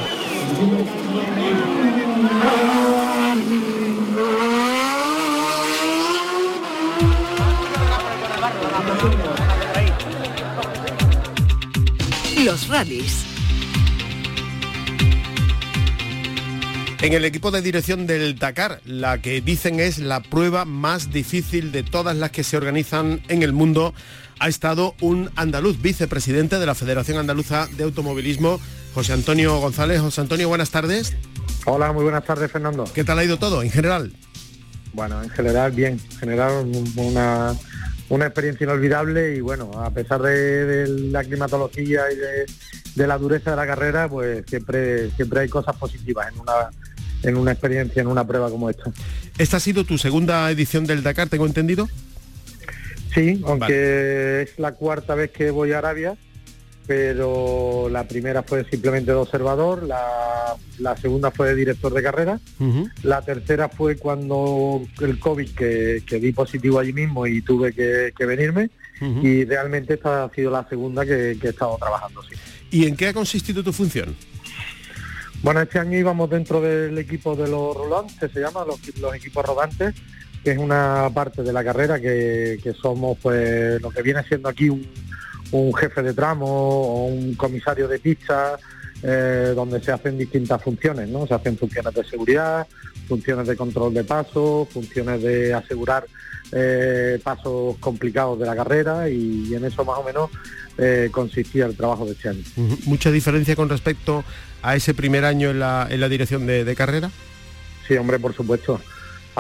Los 12.44 12.68
rallies. 12.68 13.27
En 17.03 17.14
el 17.14 17.25
equipo 17.25 17.51
de 17.51 17.62
dirección 17.62 18.07
del 18.07 18.38
Dakar, 18.38 18.83
la 18.85 19.23
que 19.23 19.40
dicen 19.40 19.81
es 19.81 19.99
la 19.99 20.20
prueba 20.20 20.66
más 20.66 21.11
difícil 21.11 21.73
de 21.73 21.83
todas 21.83 22.14
las 22.14 22.31
que 22.31 22.44
se 22.44 22.59
organizan 22.59 23.23
en 23.29 23.42
el 23.42 23.55
mundo, 23.55 23.94
ha 24.40 24.48
estado 24.48 24.94
un 25.00 25.31
andaluz, 25.37 25.81
vicepresidente 25.81 26.59
de 26.59 26.66
la 26.66 26.74
Federación 26.74 27.18
Andaluza 27.18 27.68
de 27.76 27.85
Automovilismo, 27.85 28.59
José 28.94 29.12
Antonio 29.12 29.59
González. 29.61 30.00
José 30.00 30.22
Antonio, 30.22 30.48
buenas 30.48 30.70
tardes. 30.70 31.14
Hola, 31.66 31.92
muy 31.92 32.03
buenas 32.03 32.24
tardes, 32.24 32.50
Fernando. 32.50 32.85
¿Qué 32.92 33.05
tal 33.05 33.18
ha 33.18 33.24
ido 33.24 33.38
todo 33.38 33.62
en 33.62 33.70
general? 33.70 34.12
Bueno, 34.94 35.22
en 35.22 35.29
general 35.29 35.72
bien, 35.72 36.00
en 36.11 36.18
general 36.18 36.66
una, 36.96 37.55
una 38.09 38.26
experiencia 38.26 38.64
inolvidable 38.64 39.37
y 39.37 39.40
bueno, 39.40 39.70
a 39.74 39.90
pesar 39.90 40.22
de, 40.22 40.88
la 40.88 41.22
climatología 41.22 42.03
y 42.11 42.16
de, 42.96 43.07
la 43.07 43.18
dureza 43.18 43.50
de 43.50 43.57
la 43.57 43.66
carrera, 43.66 44.09
pues 44.09 44.42
siempre, 44.48 45.11
siempre 45.11 45.40
hay 45.40 45.48
cosas 45.50 45.76
positivas 45.76 46.29
en 46.33 46.40
una, 46.40 46.53
en 47.22 47.37
una 47.37 47.53
experiencia, 47.53 48.00
en 48.00 48.09
una 48.09 48.26
prueba 48.26 48.48
como 48.48 48.70
esta. 48.70 48.90
¿Esta 49.37 49.59
ha 49.59 49.61
sido 49.61 49.85
tu 49.85 49.98
segunda 49.98 50.50
edición 50.50 50.87
del 50.87 51.03
Dakar, 51.03 51.29
tengo 51.29 51.44
entendido? 51.46 51.88
Sí, 53.14 53.40
aunque 53.44 54.42
es 54.42 54.59
la 54.59 54.73
cuarta 54.73 55.14
vez 55.14 55.31
que 55.31 55.51
voy 55.51 55.73
a 55.73 55.79
Arabia, 55.79 56.16
pero 56.87 57.88
la 57.88 58.03
primera 58.05 58.42
fue 58.42 58.64
simplemente 58.68 59.11
de 59.11 59.16
observador, 59.16 59.85
la, 59.85 60.96
segunda 61.01 61.31
fue 61.31 61.49
de 61.49 61.55
director 61.55 61.92
de 61.92 62.03
carrera, 62.03 62.40
la 63.03 63.23
tercera 63.23 63.68
fue 63.68 63.96
cuando 63.96 64.83
el 65.01 65.18
COVID 65.18 65.51
que, 65.51 66.03
que 66.07 66.18
di 66.18 66.33
positivo 66.33 66.79
allí 66.79 66.92
mismo 66.92 67.27
y 67.27 67.42
tuve 67.42 67.73
que, 67.73 68.27
venirme, 68.27 68.70
y 69.01 69.44
realmente 69.44 69.94
esta 69.94 70.25
ha 70.25 70.35
sido 70.35 70.51
la 70.51 70.68
segunda 70.68 71.05
que, 71.05 71.38
he 71.40 71.49
estado 71.49 71.77
trabajando. 71.79 72.23
Sí. 72.23 72.35
¿Y 72.73 72.87
en 72.87 72.96
qué 72.96 73.09
ha 73.09 73.12
consistido 73.12 73.62
tu 73.62 73.73
función? 73.73 74.16
Bueno, 75.42 75.61
este 75.62 75.79
año 75.79 75.96
íbamos 75.96 76.29
dentro 76.29 76.61
del 76.61 76.99
equipo 76.99 77.35
de 77.35 77.49
los 77.49 77.75
Roland, 77.75 78.18
que 78.18 78.29
se 78.29 78.40
llama 78.40 78.64
los, 78.64 78.81
los 78.99 79.14
equipos 79.14 79.44
rodantes, 79.44 79.94
que 80.42 80.53
es 80.53 80.59
una 80.59 81.11
parte 81.12 81.42
de 81.42 81.53
la 81.53 81.62
carrera 81.62 82.00
que, 82.00 82.74
somos 82.81 83.18
pues 83.20 83.81
lo 83.81 83.90
que 83.90 84.03
viene 84.03 84.22
siendo 84.24 84.48
aquí 84.48 84.68
un, 84.68 85.74
jefe 85.74 86.03
de 86.03 86.14
tramo 86.14 86.46
o 86.46 87.07
un 87.07 87.35
comisario 87.35 87.88
de 87.88 87.98
pista 87.98 88.59
eh, 89.03 89.53
donde 89.55 89.83
se 89.83 89.92
hacen 89.92 90.16
distintas 90.16 90.62
funciones, 90.62 91.09
¿no? 91.09 91.26
Se 91.26 91.35
hacen 91.35 91.59
funciones 91.59 91.92
de 91.92 92.05
seguridad, 92.05 92.66
funciones 93.09 93.48
de 93.48 93.57
control 93.57 93.92
de 93.94 94.05
pasos, 94.05 94.68
funciones 94.68 95.22
de 95.22 95.53
asegurar 95.53 96.07
eh, 96.53 97.18
pasos 97.22 97.76
complicados 97.79 98.38
de 98.38 98.46
la 98.46 98.55
carrera 98.55 99.09
y, 99.09 99.55
en 99.55 99.64
eso 99.64 99.85
más 99.85 99.98
o 99.98 100.05
menos 100.05 100.31
eh, 100.79 101.09
consistía 101.11 101.66
el 101.66 101.76
trabajo 101.76 102.05
de 102.07 102.12
este 102.12 102.29
año. 102.29 102.42
¿Mucha 102.85 103.11
diferencia 103.11 103.57
con 103.57 103.68
respecto 103.68 104.24
a 104.62 104.76
ese 104.76 104.94
primer 104.94 105.24
año 105.24 105.50
en 105.50 105.59
la, 105.59 105.88
en 105.90 106.00
la 106.00 106.09
dirección 106.09 106.46
de 106.46 106.74
carrera? 106.76 107.11
Sí, 107.88 107.96
hombre, 107.96 108.18
por 108.18 108.35
supuesto. 108.35 108.81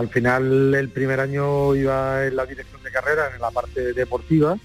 Al 0.00 0.08
final 0.08 0.74
el 0.74 0.88
primer 0.88 1.20
año 1.20 1.74
iba 1.74 2.26
en 2.26 2.34
la 2.34 2.46
dirección 2.46 2.82
de 2.82 2.90
carrera, 2.90 3.32
en 3.34 3.40
la 3.42 3.50
parte 3.50 3.92
deportiva, 3.92 4.56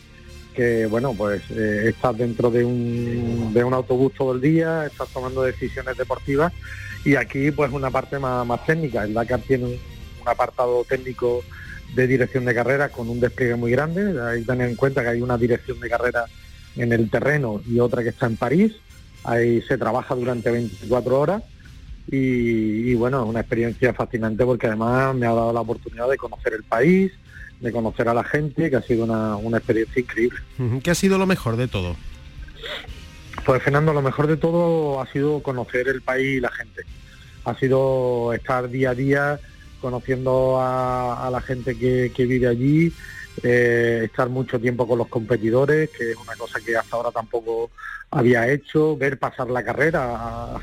que 0.54 0.86
bueno, 0.86 1.14
pues 1.14 1.42
eh, 1.50 1.90
estás 1.90 2.18
dentro 2.18 2.50
de 2.50 2.64
un, 2.64 3.54
de 3.54 3.66
un 3.66 3.74
autobús 3.74 4.14
todo 4.14 4.32
el 4.32 4.40
día, 4.40 4.86
estás 4.86 5.10
tomando 5.10 5.44
decisiones 5.44 5.98
deportivas 5.98 6.54
y 7.04 7.18
aquí 7.18 7.52
pues 7.52 7.70
una 7.74 7.92
parte 7.92 8.18
más, 8.18 8.66
técnica. 8.66 9.04
El 9.04 9.14
Dakar 9.14 9.42
tiene 9.42 9.66
un, 9.66 9.78
apartado 10.26 10.86
técnico 10.88 11.44
de 11.96 12.08
dirección 12.08 12.46
de 12.46 12.56
carrera 12.56 12.88
con 12.88 13.10
un 13.10 13.20
despliegue 13.20 13.56
muy 13.56 13.72
grande. 13.72 14.18
Hay 14.22 14.40
que 14.40 14.46
tener 14.46 14.70
en 14.70 14.78
cuenta 14.78 15.04
que 15.04 15.10
hay 15.10 15.22
una 15.22 15.38
dirección 15.38 15.82
de 15.82 15.90
carrera 15.90 16.26
en 16.78 16.94
el 16.94 17.10
terreno 17.10 17.62
y 17.68 17.82
otra 17.82 18.04
que 18.04 18.10
está 18.10 18.26
en 18.26 18.38
París. 18.38 18.72
Ahí 19.26 19.62
se 19.64 19.78
trabaja 19.78 20.16
durante 20.16 20.50
24 20.50 21.20
horas 21.20 21.44
y, 22.08 22.94
bueno, 22.96 23.24
es 23.24 23.30
una 23.30 23.40
experiencia 23.40 23.94
fascinante 23.94 24.46
porque 24.46 24.68
además 24.68 25.16
me 25.16 25.26
ha 25.26 25.34
dado 25.34 25.52
la 25.52 25.62
oportunidad 25.62 26.10
de 26.10 26.18
conocer 26.18 26.54
el 26.54 26.64
país, 26.64 27.12
de 27.60 27.72
conocer 27.72 28.08
a 28.10 28.14
la 28.14 28.24
gente, 28.24 28.70
que 28.70 28.76
ha 28.76 28.82
sido 28.82 29.06
una, 29.06 29.36
una 29.38 29.58
experiencia 29.58 30.00
increíble. 30.00 30.40
¿Qué 30.84 30.92
ha 30.92 30.96
sido 30.96 31.18
lo 31.18 31.26
mejor 31.26 31.58
de 31.58 31.68
todo? 31.68 31.96
Pues 33.46 33.62
Fernando, 33.62 33.94
lo 33.94 34.02
mejor 34.02 34.28
de 34.28 34.38
todo 34.38 35.02
ha 35.02 35.12
sido 35.12 35.42
conocer 35.42 35.88
el 35.88 36.02
país 36.02 36.38
y 36.38 36.40
la 36.40 36.52
gente. 36.52 36.84
Ha 37.44 37.56
sido 37.56 38.34
estar 38.34 38.70
día 38.70 38.92
a 38.92 38.96
día 38.96 39.40
conociendo 39.82 40.58
a, 40.60 41.30
la 41.32 41.42
gente 41.42 41.78
que, 41.78 42.26
vive 42.26 42.48
allí, 42.48 42.92
eh, 43.44 44.02
estar 44.06 44.30
mucho 44.30 44.60
tiempo 44.60 44.88
con 44.88 44.98
los 44.98 45.08
competidores, 45.08 45.92
que 45.92 46.12
es 46.12 46.18
una 46.18 46.36
cosa 46.36 46.60
que 46.60 46.76
hasta 46.76 46.96
ahora 46.96 47.12
tampoco 47.12 47.70
había 48.10 48.50
hecho, 48.50 48.98
ver 48.98 49.20
pasar 49.20 49.50
la 49.52 49.64
carrera, 49.64 50.56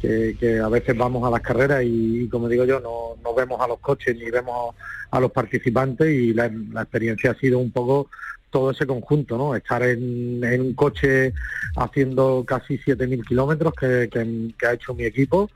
que, 0.00 0.60
a 0.62 0.68
veces 0.68 0.96
vamos 0.96 1.26
a 1.26 1.30
las 1.30 1.40
carreras 1.40 1.82
y, 1.84 2.28
como 2.28 2.48
digo 2.48 2.64
yo, 2.64 2.80
no, 2.80 3.34
vemos 3.34 3.60
a 3.60 3.66
los 3.66 3.78
coches 3.78 4.16
ni 4.16 4.30
vemos 4.30 4.74
a 5.10 5.20
los 5.20 5.30
participantes 5.30 6.08
y 6.08 6.32
la, 6.34 6.46
experiencia 6.46 7.32
ha 7.32 7.34
sido 7.34 7.58
un 7.58 7.70
poco 7.70 8.08
todo 8.50 8.70
ese 8.70 8.86
conjunto, 8.86 9.36
¿no? 9.36 9.54
Estar 9.54 9.82
en, 9.82 10.42
un 10.60 10.74
coche 10.74 11.34
haciendo 11.76 12.44
casi 12.46 12.78
7.000 12.78 13.26
kilómetros 13.26 13.74
que, 13.74 14.08
que, 14.10 14.66
ha 14.66 14.72
hecho 14.72 14.94
mi 14.94 15.04
equipo 15.04 15.50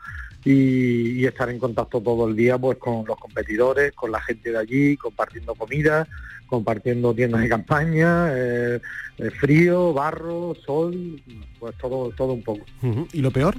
y, 0.45 1.25
estar 1.25 1.49
en 1.49 1.59
contacto 1.59 2.01
todo 2.01 2.29
el 2.29 2.37
día 2.37 2.59
pues 2.59 2.79
con 2.79 3.05
los 3.07 3.19
competidores, 3.19 3.93
con 3.93 4.11
la 4.11 4.21
gente 4.21 4.51
de 4.51 4.59
allí, 4.59 4.97
compartiendo 4.97 5.55
comida, 5.55 6.07
compartiendo 6.47 7.15
tiendas 7.15 7.41
de 7.43 7.49
campaña, 7.49 8.29
eh, 8.33 8.81
eh, 9.19 9.31
frío, 9.31 9.95
barro, 9.95 10.55
sol, 10.67 11.23
pues 11.59 11.77
todo, 11.79 12.11
todo 12.11 12.35
un 12.35 12.43
poco. 12.43 12.65
¿Y 13.13 13.21
lo 13.21 13.31
peor? 13.31 13.57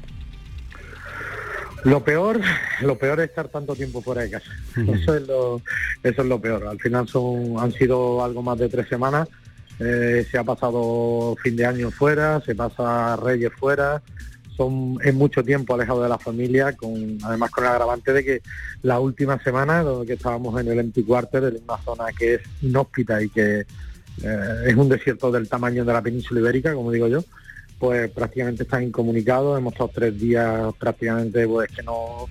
Lo 1.84 2.04
peor, 2.04 2.40
lo 2.82 2.98
peor 2.98 3.20
es 3.20 3.30
estar 3.30 3.50
tanto 3.50 3.76
tiempo 3.76 4.02
fuera 4.02 4.22
de 4.22 4.32
casa. 4.32 4.52
Eso 4.76 5.16
es 5.16 5.28
lo, 5.28 5.62
eso 6.02 6.22
es 6.22 6.28
lo 6.28 6.40
peor. 6.40 6.68
Al 6.68 6.80
final 6.80 7.08
son, 7.08 7.56
han 7.60 7.72
sido 7.72 8.24
algo 8.24 8.42
más 8.42 8.58
de 8.58 8.70
tres 8.70 8.88
semanas. 8.88 9.28
Eh, 9.80 10.26
se 10.30 10.38
ha 10.38 10.44
pasado 10.44 11.36
fin 11.42 11.56
de 11.56 11.66
año 11.66 11.92
fuera, 11.92 12.40
se 12.42 12.56
pasa 12.56 13.16
Reyes 13.16 13.52
fuera, 13.58 14.02
son 14.56 14.98
en 15.04 15.16
mucho 15.16 15.44
tiempo 15.44 15.74
alejado 15.74 16.04
de 16.04 16.10
la 16.10 16.20
familia, 16.20 16.74
con 16.74 17.18
además 17.24 17.52
con 17.52 17.64
el 17.64 17.72
agravante 17.72 18.14
de 18.14 18.24
que 18.24 18.42
la 18.84 19.00
última 19.00 19.42
semana, 19.44 19.84
que 20.06 20.14
estábamos 20.14 20.60
en 20.62 20.68
el 20.68 20.80
empty 20.80 21.04
quarter, 21.04 21.44
en 21.46 21.64
una 21.64 21.78
zona 21.80 22.06
que 22.18 22.36
es 22.36 22.42
inhóspita 22.62 23.22
y 23.22 23.30
que 23.30 23.66
eh, 24.24 24.64
es 24.68 24.76
un 24.76 24.90
desierto 24.90 25.32
del 25.32 25.50
tamaño 25.50 25.84
de 25.84 25.94
la 25.94 26.02
península 26.02 26.40
ibérica, 26.40 26.74
como 26.74 26.92
digo 26.92 27.08
yo, 27.08 27.24
pues 27.84 28.10
prácticamente 28.12 28.64
están 28.64 28.84
incomunicados, 28.84 29.58
hemos 29.58 29.74
estado 29.74 29.92
tres 29.94 30.18
días 30.18 30.74
prácticamente 30.80 31.46
pues 31.46 31.70
que 31.70 31.84
no 31.84 32.30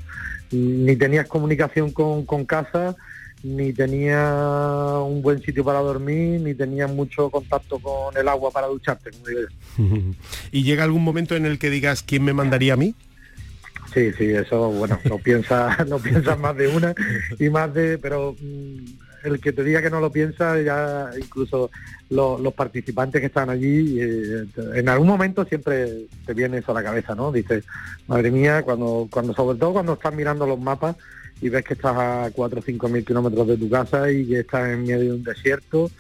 ni 0.51 0.97
tenías 0.97 1.29
comunicación 1.29 1.91
con, 1.91 2.25
con 2.25 2.47
casa, 2.47 2.97
ni 3.43 3.75
tenía 3.75 4.99
un 5.05 5.21
buen 5.21 5.43
sitio 5.43 5.63
para 5.63 5.81
dormir, 5.81 6.41
ni 6.41 6.55
tenía 6.55 6.87
mucho 6.87 7.29
contacto 7.29 7.79
con 7.81 8.17
el 8.17 8.29
agua 8.29 8.51
para 8.51 8.67
ducharte, 8.67 9.11
¿Y 10.53 10.63
llega 10.63 10.85
algún 10.85 11.05
momento 11.05 11.37
en 11.37 11.45
el 11.45 11.59
que 11.59 11.69
digas 11.69 12.03
quién 12.03 12.25
me 12.25 12.33
mandaría 12.33 12.73
a 12.73 12.79
mí? 12.79 12.95
Sí, 13.93 14.11
sí, 14.17 14.31
eso, 14.31 14.71
bueno, 14.71 14.99
no 15.05 15.19
piensas 15.19 15.87
no 15.87 15.99
piensas 15.99 16.39
más 16.39 16.57
de 16.57 16.69
una 16.69 16.95
y 17.39 17.51
más 17.51 17.75
de, 17.75 17.99
pero 17.99 18.35
mm, 18.41 18.85
el 19.25 19.41
que 19.41 19.53
te 19.53 19.65
diga 19.65 19.83
que 19.83 19.91
no 19.91 20.01
lo 20.01 20.11
piensa, 20.11 20.61
ya 20.61 21.11
incluso 21.17 21.71
los 22.11 22.55
participantes 22.55 23.21
que 23.21 23.29
están 23.29 23.51
allí, 23.51 24.01
eh, 24.01 24.47
en 24.75 24.89
algún 24.89 25.09
momento 25.09 25.45
siempre 25.45 26.07
te 26.27 26.35
viene 26.35 26.59
eso 26.59 26.73
a 26.73 26.75
la 26.75 26.83
cabeza, 26.83 27.15
¿no? 27.15 27.33
Dices, 27.33 27.65
madre 28.07 28.31
mía, 28.31 28.63
cuando, 28.63 29.09
cuando 29.11 29.33
sobre 29.35 29.59
todo 29.59 29.73
cuando 29.73 29.95
estás 29.95 30.15
mirando 30.15 30.47
los 30.47 30.61
mapas, 30.61 30.97
y 31.43 31.49
ves 31.49 31.65
que 31.65 31.75
estás 31.75 31.97
a 31.97 32.31
4 32.33 32.61
o 32.61 32.63
5 32.63 32.89
mil 32.89 33.05
kilómetros 33.05 33.49
de 33.49 33.57
tu 33.57 33.69
casa 33.69 34.11
y 34.11 34.27
que 34.27 34.41
estás 34.41 34.71
en 34.71 34.83
medio 34.83 35.01
de 35.01 35.13
un 35.13 35.25
desierto 35.25 35.91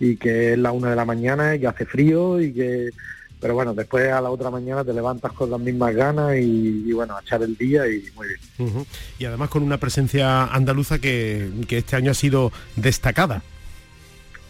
y 0.00 0.16
que 0.16 0.52
es 0.52 0.58
la 0.58 0.72
una 0.72 0.90
de 0.90 0.96
la 0.96 1.04
mañana 1.04 1.54
y 1.54 1.60
que 1.60 1.66
hace 1.68 1.86
frío 1.86 2.40
y 2.40 2.52
que 2.52 2.90
pero 3.40 3.54
bueno 3.54 3.74
después 3.74 4.10
a 4.10 4.20
la 4.20 4.30
otra 4.30 4.50
mañana 4.50 4.84
te 4.84 4.92
levantas 4.92 5.32
con 5.32 5.50
las 5.50 5.60
mismas 5.60 5.94
ganas 5.94 6.36
y, 6.36 6.92
bueno 6.92 7.16
a 7.16 7.20
echar 7.20 7.42
el 7.42 7.56
día 7.56 7.86
y 7.86 8.04
muy 8.14 8.28
bien. 8.28 8.86
Y 9.18 9.24
además 9.24 9.50
con 9.50 9.62
una 9.62 9.78
presencia 9.78 10.44
andaluza 10.44 10.98
que, 10.98 11.50
que 11.68 11.78
este 11.78 11.96
año 11.96 12.10
ha 12.10 12.14
sido 12.14 12.52
destacada. 12.76 13.42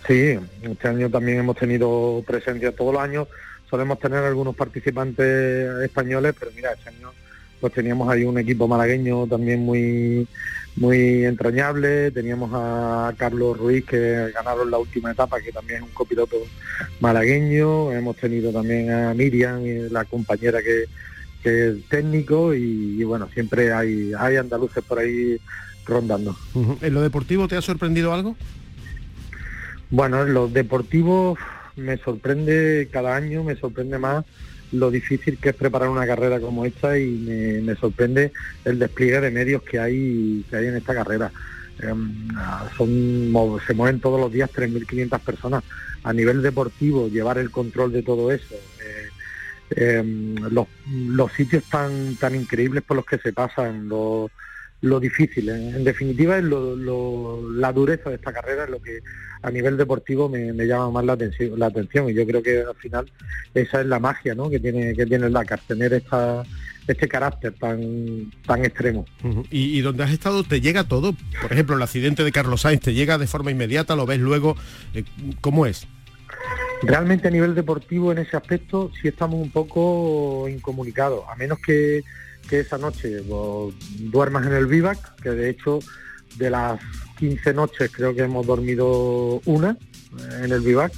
Sí 0.06 0.38
este 0.62 0.88
año 0.88 1.10
también 1.10 1.38
hemos 1.38 1.56
tenido 1.56 2.22
presencia 2.26 2.74
todos 2.74 2.94
los 2.94 3.02
años. 3.02 3.28
Solemos 3.68 3.98
tener 3.98 4.24
algunos 4.24 4.56
participantes 4.56 5.82
españoles 5.82 6.34
pero 6.38 6.50
mira 6.54 6.72
este 6.72 6.88
año 6.88 7.12
pues 7.60 7.72
teníamos 7.72 8.08
ahí 8.08 8.24
un 8.24 8.38
equipo 8.38 8.68
malagueño 8.68 9.26
también 9.26 9.60
muy 9.60 10.26
muy 10.78 11.24
entrañable, 11.24 12.10
teníamos 12.12 12.50
a 12.54 13.12
Carlos 13.16 13.58
Ruiz 13.58 13.84
que 13.84 14.30
ganaron 14.32 14.70
la 14.70 14.78
última 14.78 15.10
etapa, 15.10 15.40
que 15.40 15.50
también 15.50 15.82
es 15.82 15.88
un 15.88 15.94
copiloto 15.94 16.36
malagueño, 17.00 17.92
hemos 17.92 18.16
tenido 18.16 18.52
también 18.52 18.90
a 18.90 19.12
Miriam, 19.14 19.62
la 19.90 20.04
compañera 20.04 20.60
que, 20.62 20.84
es 21.44 21.88
técnico, 21.88 22.52
y, 22.52 23.02
bueno, 23.04 23.28
siempre 23.32 23.72
hay, 23.72 24.12
hay 24.18 24.36
andaluces 24.36 24.84
por 24.84 24.98
ahí 24.98 25.38
rondando. 25.86 26.36
¿En 26.82 26.94
lo 26.94 27.00
deportivo 27.00 27.48
te 27.48 27.56
ha 27.56 27.62
sorprendido 27.62 28.12
algo? 28.12 28.36
Bueno, 29.90 30.22
en 30.22 30.34
lo 30.34 30.48
deportivo 30.48 31.38
me 31.76 31.96
sorprende 31.96 32.88
cada 32.92 33.16
año, 33.16 33.42
me 33.42 33.56
sorprende 33.56 33.98
más 33.98 34.24
lo 34.72 34.90
difícil 34.90 35.38
que 35.38 35.50
es 35.50 35.54
preparar 35.54 35.88
una 35.88 36.06
carrera 36.06 36.40
como 36.40 36.64
esta 36.64 36.98
y 36.98 37.62
me, 37.64 37.74
sorprende 37.76 38.32
el 38.64 38.78
despliegue 38.78 39.20
de 39.20 39.30
medios 39.30 39.62
que 39.62 39.78
hay 39.78 40.44
que 40.48 40.56
hay 40.56 40.66
en 40.66 40.76
esta 40.76 40.94
carrera. 40.94 41.30
Em, 41.80 42.28
son, 42.76 43.60
se 43.66 43.74
mueven 43.74 44.00
todos 44.00 44.20
los 44.20 44.32
días 44.32 44.50
3.500 44.52 45.20
personas. 45.20 45.64
A 46.04 46.12
nivel 46.12 46.42
deportivo, 46.42 47.08
llevar 47.08 47.38
el 47.38 47.50
control 47.50 47.92
de 47.92 48.02
todo 48.02 48.30
eso, 48.30 48.54
eh, 48.54 49.08
em, 49.70 50.36
los, 50.36 51.32
sitios 51.32 51.64
tan, 51.64 52.16
tan 52.16 52.34
increíbles 52.34 52.82
por 52.82 52.96
los 52.96 53.06
que 53.06 53.18
se 53.18 53.32
pasan, 53.32 53.88
los 53.88 54.30
lo 54.80 55.00
difícil. 55.00 55.48
En, 55.48 55.84
definitiva, 55.84 56.38
es 56.38 56.44
la 56.44 57.72
dureza 57.72 58.10
de 58.10 58.16
esta 58.16 58.32
carrera 58.32 58.64
es 58.64 58.70
lo 58.70 58.80
que 58.80 59.00
a 59.42 59.50
nivel 59.50 59.76
deportivo 59.76 60.28
me, 60.28 60.52
llama 60.66 60.90
más 60.90 61.04
la 61.04 61.12
atención, 61.14 61.58
la 61.58 61.66
atención. 61.66 62.08
Y 62.08 62.14
yo 62.14 62.26
creo 62.26 62.42
que 62.42 62.60
al 62.60 62.74
final 62.76 63.10
esa 63.54 63.80
es 63.80 63.86
la 63.86 63.98
magia 63.98 64.34
¿no? 64.34 64.50
que 64.50 64.60
tiene 64.60 64.94
que 64.94 65.06
tiene 65.06 65.26
el 65.26 65.32
Dakar, 65.32 65.60
tener 65.66 65.92
esta, 65.92 66.42
este 66.86 67.08
carácter 67.08 67.54
tan, 67.54 68.30
tan 68.46 68.64
extremo. 68.64 69.06
¿Y, 69.50 69.80
donde 69.80 70.04
has 70.04 70.10
estado 70.10 70.44
te 70.44 70.60
llega 70.60 70.84
todo? 70.84 71.14
Por 71.40 71.52
ejemplo, 71.52 71.76
el 71.76 71.82
accidente 71.82 72.24
de 72.24 72.32
Carlos 72.32 72.62
Sainz, 72.62 72.82
¿te 72.82 72.94
llega 72.94 73.18
de 73.18 73.26
forma 73.26 73.50
inmediata? 73.50 73.96
¿Lo 73.96 74.06
ves 74.06 74.18
luego? 74.18 74.56
Eh, 74.94 75.04
¿Cómo 75.40 75.66
es? 75.66 75.86
Realmente 76.82 77.28
a 77.28 77.30
nivel 77.30 77.54
deportivo 77.54 78.12
en 78.12 78.18
ese 78.18 78.36
aspecto 78.36 78.92
sí 79.00 79.08
estamos 79.08 79.40
un 79.40 79.50
poco 79.50 80.48
incomunicados, 80.48 81.24
a 81.28 81.34
menos 81.34 81.58
que 81.58 82.04
que 82.48 82.60
esa 82.60 82.78
noche 82.78 83.22
duermas 83.98 84.46
en 84.46 84.54
el 84.54 84.66
vivac, 84.66 85.14
que 85.20 85.30
de 85.30 85.50
hecho 85.50 85.78
de 86.36 86.50
las 86.50 86.80
15 87.18 87.54
noches 87.54 87.90
creo 87.92 88.14
que 88.14 88.22
hemos 88.22 88.46
dormido 88.46 89.40
una 89.44 89.70
eh, 89.70 90.44
en 90.44 90.52
el 90.52 90.60
vivac, 90.60 90.92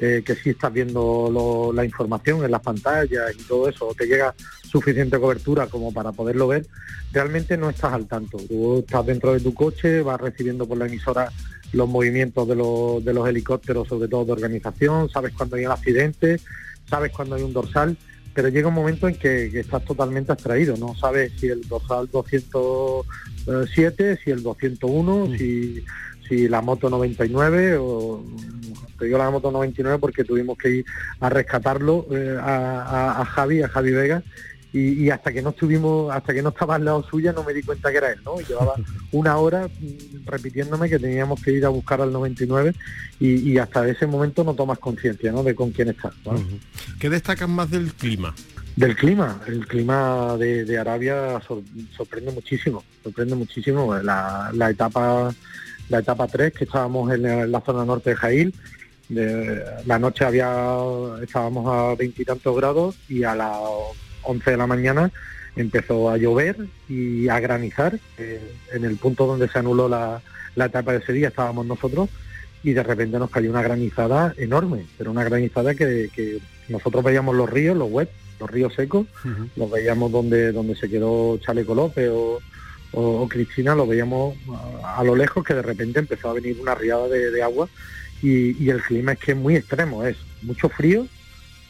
eh, 0.00 0.22
que 0.24 0.34
sí 0.34 0.50
estás 0.50 0.72
viendo 0.72 1.72
la 1.74 1.84
información 1.84 2.44
en 2.44 2.50
las 2.50 2.60
pantallas 2.60 3.32
y 3.38 3.42
todo 3.42 3.68
eso, 3.68 3.94
te 3.96 4.06
llega 4.06 4.34
suficiente 4.62 5.18
cobertura 5.18 5.66
como 5.66 5.92
para 5.92 6.12
poderlo 6.12 6.48
ver, 6.48 6.66
realmente 7.12 7.56
no 7.56 7.70
estás 7.70 7.92
al 7.92 8.06
tanto. 8.06 8.38
Tú 8.38 8.80
estás 8.80 9.06
dentro 9.06 9.32
de 9.32 9.40
tu 9.40 9.54
coche, 9.54 10.02
vas 10.02 10.20
recibiendo 10.20 10.66
por 10.66 10.78
la 10.78 10.86
emisora 10.86 11.30
los 11.72 11.88
movimientos 11.88 12.46
de 12.48 12.56
los, 12.56 13.04
de 13.04 13.14
los 13.14 13.28
helicópteros, 13.28 13.88
sobre 13.88 14.08
todo 14.08 14.24
de 14.24 14.32
organización, 14.32 15.08
sabes 15.08 15.32
cuando 15.32 15.56
hay 15.56 15.66
un 15.66 15.72
accidente, 15.72 16.40
sabes 16.88 17.12
cuando 17.12 17.36
hay 17.36 17.42
un 17.42 17.52
dorsal 17.52 17.96
pero 18.34 18.48
llega 18.48 18.68
un 18.68 18.74
momento 18.74 19.08
en 19.08 19.14
que, 19.14 19.46
estás 19.58 19.84
totalmente 19.84 20.32
abstraído, 20.32 20.76
no 20.76 20.94
sabes 20.96 21.32
si 21.38 21.46
el 21.46 21.66
dorsal 21.68 22.10
207, 22.10 24.18
si 24.22 24.30
el 24.30 24.42
201, 24.42 25.26
mm. 25.26 25.38
si, 25.38 25.84
si 26.28 26.48
la 26.48 26.60
moto 26.60 26.90
99 26.90 27.76
o 27.78 28.22
te 28.98 29.06
digo 29.06 29.18
la 29.18 29.30
moto 29.30 29.50
99 29.50 29.98
porque 29.98 30.24
tuvimos 30.24 30.58
que 30.58 30.70
ir 30.70 30.84
a 31.20 31.28
rescatarlo 31.28 32.06
eh, 32.12 32.36
a, 32.40 33.24
Javi, 33.24 33.62
a 33.62 33.68
Javi 33.68 33.92
Vega 33.92 34.22
y, 34.76 35.08
hasta 35.08 35.32
que 35.32 35.40
no 35.40 35.50
estuvimos, 35.50 36.12
hasta 36.12 36.34
que 36.34 36.42
no 36.42 36.48
estaba 36.48 36.74
al 36.74 36.84
lado 36.84 37.04
suya 37.08 37.32
no 37.32 37.44
me 37.44 37.54
di 37.54 37.62
cuenta 37.62 37.92
que 37.92 37.98
era 37.98 38.10
él, 38.10 38.18
¿no? 38.24 38.40
Y 38.40 38.44
llevaba 38.44 38.74
una 39.12 39.36
hora 39.36 39.68
mm, 39.68 40.26
repitiéndome 40.26 40.90
que 40.90 40.98
teníamos 40.98 41.40
que 41.40 41.52
ir 41.52 41.64
a 41.64 41.68
buscar 41.68 42.00
al 42.00 42.12
99 42.12 42.74
y, 43.20 43.56
hasta 43.58 43.88
ese 43.88 44.08
momento 44.08 44.42
no 44.42 44.54
tomas 44.54 44.80
conciencia, 44.80 45.30
¿no? 45.30 45.44
De 45.44 45.54
con 45.54 45.70
quién 45.70 45.90
estás. 45.90 46.12
¿Qué 46.98 47.08
destacan 47.08 47.50
más 47.50 47.70
del 47.70 47.94
clima? 47.94 48.34
Del 48.74 48.96
clima, 48.96 49.40
el 49.46 49.64
clima 49.68 50.36
de, 50.36 50.76
Arabia 50.76 51.40
sorprende 51.96 52.32
muchísimo, 52.32 52.82
sorprende 53.04 53.36
muchísimo 53.36 53.94
la, 53.94 54.50
etapa 54.68 55.32
la 55.88 55.98
etapa 56.00 56.26
3 56.26 56.52
que 56.52 56.64
estábamos 56.64 57.12
en 57.12 57.52
la, 57.52 57.60
zona 57.60 57.84
norte 57.84 58.10
de 58.10 58.16
Jail, 58.16 58.54
de, 59.08 59.62
la 59.86 60.00
noche 60.00 60.24
había 60.24 60.76
estábamos 61.22 61.66
a 61.68 61.94
veintitantos 61.94 62.56
grados 62.56 62.96
y 63.08 63.22
a 63.22 63.36
la 63.36 63.52
11 64.24 64.50
de 64.50 64.56
la 64.56 64.66
mañana 64.66 65.10
empezó 65.56 66.10
a 66.10 66.16
llover 66.16 66.56
y 66.88 67.28
a 67.28 67.40
granizar. 67.40 67.98
Eh, 68.18 68.40
en 68.72 68.84
el 68.84 68.96
punto 68.96 69.26
donde 69.26 69.48
se 69.48 69.58
anuló 69.58 69.88
la, 69.88 70.20
etapa 70.56 70.92
de 70.92 70.98
ese 70.98 71.12
día 71.12 71.28
estábamos 71.28 71.66
nosotros 71.66 72.08
y 72.62 72.72
de 72.72 72.82
repente 72.82 73.18
nos 73.18 73.30
cayó 73.30 73.50
una 73.50 73.62
granizada 73.62 74.34
enorme, 74.36 74.86
pero 74.96 75.10
una 75.10 75.24
granizada 75.24 75.74
que, 75.74 76.40
nosotros 76.68 77.04
veíamos 77.04 77.36
los 77.36 77.50
ríos, 77.50 77.76
los 77.76 77.90
wet, 77.90 78.08
los 78.40 78.50
ríos 78.50 78.72
secos, 78.72 79.06
los 79.54 79.70
veíamos 79.70 80.10
donde, 80.10 80.50
donde 80.50 80.74
se 80.74 80.88
quedó 80.88 81.36
Chaleco 81.36 81.74
López 81.74 82.08
o, 82.10 82.40
o, 82.92 83.28
Cristina, 83.28 83.74
lo 83.74 83.86
veíamos 83.86 84.34
a, 84.82 85.04
lo 85.04 85.14
lejos 85.14 85.44
que 85.44 85.52
de 85.52 85.60
repente 85.60 85.98
empezó 85.98 86.30
a 86.30 86.32
venir 86.32 86.56
una 86.58 86.74
riada 86.74 87.06
de, 87.08 87.42
agua 87.42 87.68
y, 88.22 88.70
el 88.70 88.80
clima 88.82 89.12
es 89.12 89.18
que 89.18 89.32
es 89.32 89.36
muy 89.36 89.56
extremo, 89.56 90.04
es 90.04 90.16
mucho 90.40 90.70
frío 90.70 91.06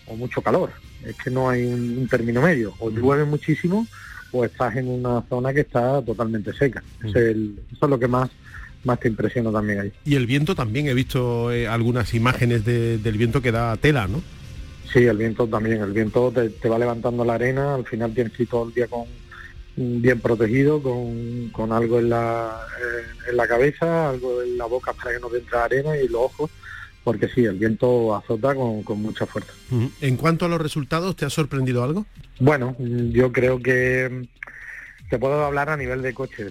o 0.07 0.15
mucho 0.15 0.43
calor 0.43 0.71
es 1.07 1.17
que 1.17 1.31
no 1.31 1.49
hay 1.49 1.65
un, 1.65 2.07
término 2.09 2.41
medio, 2.43 2.75
o 2.79 2.91
llueve 2.91 3.25
muchísimo 3.25 3.87
o 4.33 4.45
estás 4.45 4.77
en 4.77 4.89
una 4.89 5.23
zona 5.29 5.53
que 5.53 5.61
está 5.61 6.03
totalmente 6.03 6.53
seca. 6.53 6.83
eso 7.05 7.19
es 7.19 7.81
lo 7.81 7.99
que 7.99 8.09
más 8.09 8.31
más 8.85 9.01
te 9.01 9.09
impresiona 9.09 9.51
también 9.51 9.81
ahí. 9.81 9.93
Y 10.05 10.15
el 10.15 10.27
viento 10.27 10.55
también, 10.55 10.89
he 10.89 10.95
visto 10.95 11.51
eh, 11.51 11.67
algunas 11.67 12.15
imágenes 12.15 12.65
del 12.65 13.19
viento 13.19 13.43
que 13.43 13.53
da 13.53 13.77
tela, 13.77 14.07
¿no? 14.07 14.23
Sí, 14.93 15.01
el 15.01 15.17
viento 15.17 15.47
también, 15.47 15.81
el 15.83 15.93
viento 15.93 16.33
te, 16.33 16.69
va 16.69 16.79
levantando 16.79 17.25
la 17.25 17.35
arena, 17.35 17.75
al 17.75 17.87
final 17.87 18.15
tienes 18.15 18.33
que 18.33 18.45
ir 18.45 18.49
todo 18.49 18.69
el 18.69 18.75
día 18.75 18.87
con 18.87 19.07
bien 19.77 20.21
protegido, 20.21 20.81
con, 20.81 21.73
algo 21.73 21.99
en 21.99 22.11
la, 22.11 22.61
eh, 22.81 23.31
en 23.31 23.37
la 23.37 23.49
cabeza, 23.49 24.11
algo 24.11 24.43
en 24.43 24.57
la 24.57 24.67
boca 24.67 24.93
para 24.93 25.13
que 25.13 25.21
no 25.21 25.29
te 25.29 25.39
entre 25.39 25.59
arena 25.59 25.97
y 25.97 26.07
los 26.07 26.23
ojos 26.23 26.51
porque 27.05 27.29
sí, 27.29 27.45
el 27.45 27.59
viento 27.59 28.17
azota 28.17 28.55
con, 28.55 28.83
mucha 29.01 29.27
fuerza. 29.27 29.53
En 30.01 30.17
cuanto 30.17 30.47
a 30.47 30.49
los 30.49 30.61
resultados, 30.61 31.15
¿te 31.15 31.27
ha 31.27 31.31
sorprendido 31.31 31.85
algo? 31.85 32.07
Bueno, 32.41 32.75
yo 32.79 33.31
creo 33.31 33.61
que 33.61 34.27
te 35.11 35.19
puedo 35.19 35.45
hablar 35.45 35.69
a 35.69 35.77
nivel 35.77 36.03
de 36.03 36.15
coche. 36.15 36.47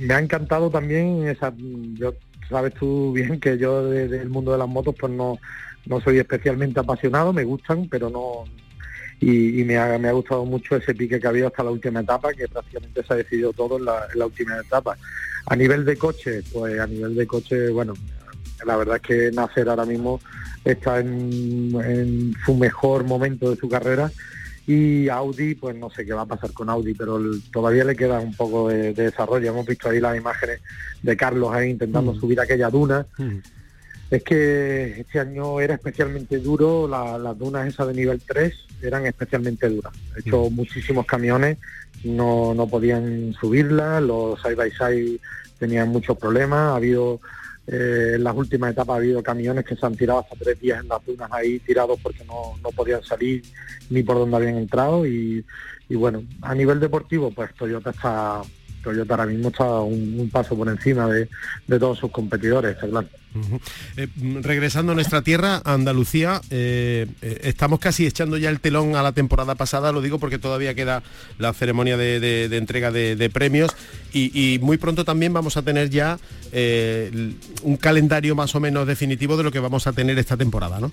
Me 0.00 0.14
ha 0.14 0.18
encantado 0.18 0.70
también 0.70 1.28
esa, 1.28 1.54
yo 1.94 2.14
sabes 2.48 2.74
tú 2.74 3.12
bien 3.12 3.40
que 3.40 3.56
yo 3.56 3.84
del 3.84 4.28
mundo 4.28 4.52
de 4.52 4.58
las 4.58 4.68
motos 4.68 4.94
pues 4.98 5.12
no, 5.12 5.38
no 5.86 6.00
soy 6.00 6.18
especialmente 6.18 6.80
apasionado, 6.80 7.32
me 7.32 7.44
gustan, 7.44 7.88
pero 7.88 8.10
no 8.10 8.44
y, 9.20 9.62
me, 9.62 9.78
ha, 9.78 9.98
me, 9.98 10.08
ha, 10.08 10.12
gustado 10.12 10.44
mucho 10.44 10.74
ese 10.74 10.94
pique 10.94 11.20
que 11.20 11.26
ha 11.28 11.30
habido 11.30 11.46
hasta 11.46 11.62
la 11.62 11.70
última 11.70 12.00
etapa, 12.00 12.32
que 12.32 12.48
prácticamente 12.48 13.04
se 13.04 13.12
ha 13.12 13.16
decidido 13.16 13.52
todo 13.52 13.78
en 13.78 13.84
la, 13.84 14.08
en 14.12 14.18
la 14.18 14.26
última 14.26 14.58
etapa. 14.58 14.96
A 15.46 15.54
nivel 15.54 15.84
de 15.84 15.96
coche, 15.96 16.42
pues 16.52 16.80
a 16.80 16.88
nivel 16.88 17.14
de 17.14 17.26
coche, 17.26 17.70
bueno, 17.70 17.94
la 18.64 18.76
verdad 18.76 18.96
es 18.96 19.02
que 19.02 19.30
Nasser 19.32 19.68
ahora 19.68 19.84
mismo 19.84 20.20
está 20.64 21.00
en, 21.00 22.34
su 22.44 22.54
mejor 22.54 23.04
momento 23.04 23.50
de 23.50 23.56
su 23.56 23.68
carrera 23.68 24.10
y 24.66 25.08
Audi, 25.08 25.56
pues 25.56 25.76
no 25.76 25.90
sé 25.90 26.04
qué 26.04 26.12
va 26.12 26.22
a 26.22 26.26
pasar 26.26 26.52
con 26.52 26.70
Audi, 26.70 26.94
pero 26.94 27.20
todavía 27.52 27.84
le 27.84 27.96
queda 27.96 28.20
un 28.20 28.34
poco 28.34 28.68
de, 28.68 28.94
desarrollo. 28.94 29.50
Hemos 29.50 29.66
visto 29.66 29.88
ahí 29.88 29.98
las 29.98 30.16
imágenes 30.16 30.60
de 31.02 31.16
Carlos 31.16 31.52
ahí 31.52 31.70
intentando 31.70 32.12
mm. 32.12 32.20
subir 32.20 32.40
aquella 32.40 32.70
duna. 32.70 33.04
Mm. 33.18 33.38
Es 34.10 34.22
que 34.22 35.00
este 35.00 35.18
año 35.18 35.58
era 35.58 35.74
especialmente 35.74 36.38
duro, 36.38 36.86
las 36.86 37.36
dunas 37.38 37.66
esas 37.66 37.88
de 37.88 37.94
nivel 37.94 38.22
3 38.24 38.54
eran 38.82 39.06
especialmente 39.06 39.68
duras. 39.68 39.92
He 40.14 40.20
hecho 40.20 40.48
mm. 40.48 40.54
muchísimos 40.54 41.06
camiones, 41.06 41.58
no, 42.04 42.54
no 42.54 42.68
podían 42.68 43.34
subirlas, 43.40 44.00
los 44.02 44.40
side 44.40 44.54
by 44.54 44.70
side 44.70 45.18
tenían 45.58 45.88
muchos 45.88 46.18
problemas, 46.18 46.72
ha 46.72 46.76
habido 46.76 47.20
eh, 47.66 48.12
en 48.14 48.24
las 48.24 48.34
últimas 48.34 48.72
etapas 48.72 48.94
ha 48.94 48.98
habido 48.98 49.22
camiones 49.22 49.64
que 49.64 49.76
se 49.76 49.86
han 49.86 49.96
tirado 49.96 50.20
hasta 50.20 50.36
tres 50.36 50.60
días 50.60 50.80
en 50.80 50.88
las 50.88 51.04
dunas 51.04 51.30
ahí 51.32 51.58
tirados 51.60 51.98
porque 52.02 52.24
no, 52.24 52.54
no 52.62 52.70
podían 52.70 53.02
salir 53.02 53.42
ni 53.90 54.02
por 54.02 54.16
donde 54.16 54.36
habían 54.36 54.56
entrado 54.56 55.06
y, 55.06 55.44
y 55.88 55.94
bueno, 55.94 56.24
a 56.40 56.54
nivel 56.54 56.80
deportivo 56.80 57.30
pues 57.30 57.54
Toyota 57.54 57.90
está 57.90 58.42
Toyota 58.82 59.14
ahora 59.14 59.26
mismo 59.26 59.48
está 59.48 59.64
un, 59.80 60.28
paso 60.30 60.56
por 60.56 60.68
encima 60.68 61.08
de, 61.08 61.28
todos 61.78 61.98
sus 61.98 62.10
competidores, 62.10 62.76
claro. 62.78 63.06
Eh, 63.96 64.08
regresando 64.42 64.92
a 64.92 64.94
nuestra 64.94 65.22
tierra, 65.22 65.62
Andalucía, 65.64 66.42
eh, 66.50 67.06
eh, 67.22 67.40
estamos 67.44 67.78
casi 67.78 68.06
echando 68.06 68.36
ya 68.36 68.50
el 68.50 68.60
telón 68.60 68.94
a 68.94 69.02
la 69.02 69.12
temporada 69.12 69.54
pasada, 69.54 69.90
lo 69.90 70.02
digo 70.02 70.18
porque 70.18 70.38
todavía 70.38 70.74
queda 70.74 71.02
la 71.38 71.54
ceremonia 71.54 71.96
de, 71.96 72.44
entrega 72.52 72.90
de, 72.90 73.30
premios 73.30 73.74
y, 74.12 74.58
muy 74.60 74.76
pronto 74.76 75.04
también 75.04 75.32
vamos 75.32 75.56
a 75.56 75.62
tener 75.62 75.88
ya 75.88 76.18
un 77.62 77.76
calendario 77.80 78.34
más 78.34 78.54
o 78.54 78.60
menos 78.60 78.86
definitivo 78.86 79.36
de 79.36 79.44
lo 79.44 79.50
que 79.50 79.60
vamos 79.60 79.86
a 79.86 79.92
tener 79.92 80.18
esta 80.18 80.36
temporada, 80.36 80.78
¿no? 80.80 80.90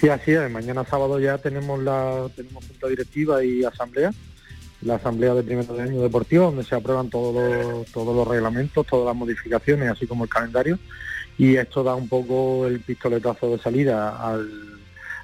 Sí, 0.00 0.08
así 0.08 0.32
es. 0.32 0.50
Mañana 0.50 0.84
sábado 0.84 1.20
ya 1.20 1.38
tenemos 1.38 1.80
la 1.80 2.28
tenemos 2.34 2.64
junta 2.66 2.88
directiva 2.88 3.44
y 3.44 3.62
asamblea 3.62 4.12
la 4.82 4.96
asamblea 4.96 5.34
de 5.34 5.42
primero 5.42 5.74
de 5.74 5.82
año 5.82 6.02
deportivo, 6.02 6.46
donde 6.46 6.64
se 6.64 6.74
aprueban 6.74 7.08
todos 7.08 7.34
los, 7.34 7.86
todos 7.86 8.14
los 8.14 8.26
reglamentos, 8.26 8.86
todas 8.86 9.06
las 9.06 9.16
modificaciones, 9.16 9.88
así 9.88 10.06
como 10.06 10.24
el 10.24 10.30
calendario, 10.30 10.78
y 11.38 11.56
esto 11.56 11.82
da 11.82 11.94
un 11.94 12.08
poco 12.08 12.66
el 12.66 12.80
pistoletazo 12.80 13.50
de 13.50 13.62
salida 13.62 14.16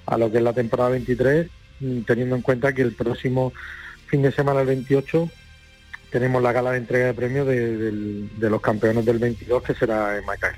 a 0.07 0.18
lo 0.18 0.31
que 0.31 0.38
es 0.38 0.44
la 0.44 0.53
temporada 0.53 0.90
23, 0.90 1.49
mm, 1.81 2.01
teniendo 2.03 2.37
en 2.37 2.42
cuenta 2.42 2.73
que 2.73 2.83
el 2.83 2.92
próximo 2.92 3.53
fin 4.07 4.23
de 4.23 4.33
semana, 4.33 4.61
el 4.61 4.66
28, 4.66 5.29
tenemos 6.11 6.42
la 6.42 6.53
gala 6.53 6.73
de 6.73 6.79
entrega 6.79 7.07
de 7.07 7.14
premios 7.14 7.47
de, 7.47 8.49
los 8.49 8.61
campeones 8.61 9.05
del 9.05 9.18
22, 9.18 9.62
que 9.62 9.75
será 9.75 10.16
en 10.16 10.25
Macael. 10.25 10.57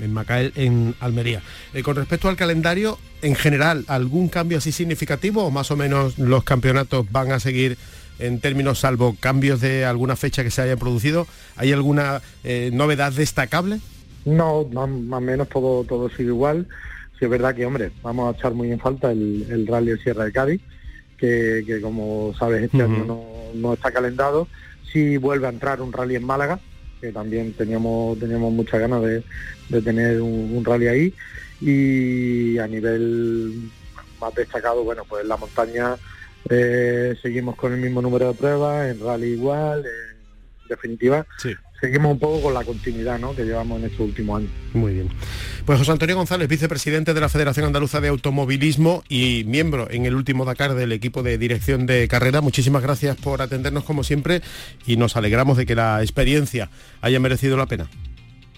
en 0.00 0.12
Macael, 0.12 0.52
en 0.56 0.94
Almería. 1.00 1.42
Eh, 1.74 1.82
con 1.82 1.96
respecto 1.96 2.28
al 2.28 2.36
calendario, 2.36 2.98
en 3.22 3.36
general, 3.36 3.84
¿algún 3.86 4.28
cambio 4.28 4.58
así 4.58 4.72
significativo 4.72 5.44
o 5.44 5.50
más 5.50 5.70
o 5.70 5.76
menos 5.76 6.18
los 6.18 6.42
campeonatos 6.42 7.10
van 7.12 7.30
a 7.30 7.38
seguir 7.38 7.78
en 8.18 8.40
términos, 8.40 8.80
salvo 8.80 9.16
cambios 9.18 9.60
de 9.60 9.84
alguna 9.84 10.16
fecha 10.16 10.42
que 10.42 10.50
se 10.50 10.62
haya 10.62 10.76
producido? 10.76 11.26
¿Hay 11.56 11.72
alguna 11.72 12.20
eh, 12.44 12.70
novedad 12.72 13.12
destacable? 13.12 13.80
No, 14.24 14.64
más, 14.72 14.88
o 14.88 15.20
menos 15.20 15.48
todo, 15.48 15.84
todo 15.84 16.08
sigue 16.10 16.24
igual. 16.24 16.66
Sí 17.18 17.24
es 17.24 17.30
verdad 17.30 17.54
que, 17.54 17.66
hombre, 17.66 17.90
vamos 18.02 18.32
a 18.32 18.38
echar 18.38 18.54
muy 18.54 18.70
en 18.70 18.78
falta 18.78 19.10
el, 19.10 19.66
Rally 19.66 19.92
de 19.92 19.98
Sierra 19.98 20.24
de 20.24 20.32
Cádiz, 20.32 20.60
que, 21.16 21.80
como 21.82 22.34
sabes 22.38 22.62
este 22.62 22.82
año 22.82 23.24
no, 23.54 23.72
está 23.72 23.90
calendado. 23.90 24.48
Sí 24.92 25.16
vuelve 25.16 25.46
a 25.46 25.50
entrar 25.50 25.80
un 25.80 25.92
rally 25.92 26.16
en 26.16 26.24
Málaga, 26.24 26.60
que 27.00 27.12
también 27.12 27.52
teníamos, 27.52 28.18
teníamos 28.18 28.52
muchas 28.52 28.80
ganas 28.80 29.02
de, 29.02 29.82
tener 29.82 30.20
un, 30.20 30.52
un, 30.54 30.64
rally 30.64 30.86
ahí. 30.88 31.14
Y 31.60 32.58
a 32.58 32.68
nivel 32.68 33.70
más 34.20 34.34
destacado, 34.34 34.84
bueno, 34.84 35.04
pues 35.08 35.26
la 35.26 35.36
montaña 35.36 35.96
eh, 36.50 37.16
seguimos 37.20 37.56
con 37.56 37.72
el 37.72 37.80
mismo 37.80 38.00
número 38.02 38.28
de 38.28 38.34
pruebas, 38.34 38.90
en 38.90 39.00
rally 39.00 39.28
igual, 39.28 39.84
en 39.84 40.68
definitiva. 40.68 41.26
Seguimos 41.80 42.10
un 42.10 42.18
poco 42.18 42.42
con 42.42 42.54
la 42.54 42.64
continuidad 42.64 43.20
¿no? 43.20 43.36
que 43.36 43.44
llevamos 43.44 43.78
en 43.78 43.86
estos 43.86 44.00
últimos 44.00 44.38
años. 44.38 44.50
Muy 44.74 44.94
bien. 44.94 45.08
Pues 45.64 45.78
José 45.78 45.92
Antonio 45.92 46.16
González, 46.16 46.48
vicepresidente 46.48 47.14
de 47.14 47.20
la 47.20 47.28
Federación 47.28 47.66
Andaluza 47.66 48.00
de 48.00 48.08
Automovilismo 48.08 49.04
y 49.08 49.44
miembro 49.46 49.86
en 49.90 50.04
el 50.04 50.16
último 50.16 50.44
Dakar 50.44 50.74
del 50.74 50.90
equipo 50.90 51.22
de 51.22 51.38
dirección 51.38 51.86
de 51.86 52.08
carrera, 52.08 52.40
muchísimas 52.40 52.82
gracias 52.82 53.16
por 53.16 53.42
atendernos 53.42 53.84
como 53.84 54.02
siempre 54.02 54.40
y 54.86 54.96
nos 54.96 55.16
alegramos 55.16 55.56
de 55.56 55.66
que 55.66 55.76
la 55.76 56.02
experiencia 56.02 56.68
haya 57.00 57.20
merecido 57.20 57.56
la 57.56 57.66
pena. 57.66 57.88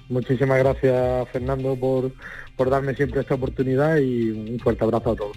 Muchísimas 0.08 0.58
gracias 0.58 1.28
Fernando 1.30 1.76
por, 1.76 2.12
por 2.56 2.70
darme 2.70 2.94
siempre 2.94 3.20
esta 3.20 3.34
oportunidad 3.34 3.98
y 3.98 4.30
un 4.30 4.58
fuerte 4.60 4.82
abrazo 4.82 5.10
a 5.10 5.16
todos. 5.16 5.36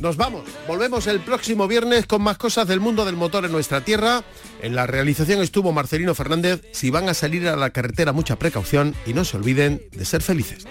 Nos 0.00 0.16
vamos, 0.16 0.44
volvemos 0.66 1.06
el 1.06 1.20
próximo 1.20 1.68
viernes 1.68 2.06
con 2.06 2.22
más 2.22 2.38
cosas 2.38 2.66
del 2.66 2.80
mundo 2.80 3.04
del 3.04 3.16
motor 3.16 3.44
en 3.44 3.52
nuestra 3.52 3.82
tierra. 3.82 4.24
En 4.62 4.74
la 4.74 4.86
realización 4.86 5.42
estuvo 5.42 5.72
Marcelino 5.72 6.14
Fernández. 6.14 6.62
Si 6.72 6.88
van 6.88 7.10
a 7.10 7.14
salir 7.14 7.46
a 7.46 7.56
la 7.56 7.68
carretera, 7.68 8.12
mucha 8.12 8.36
precaución 8.36 8.94
y 9.04 9.12
no 9.12 9.26
se 9.26 9.36
olviden 9.36 9.82
de 9.92 10.04
ser 10.06 10.22
felices. 10.22 10.66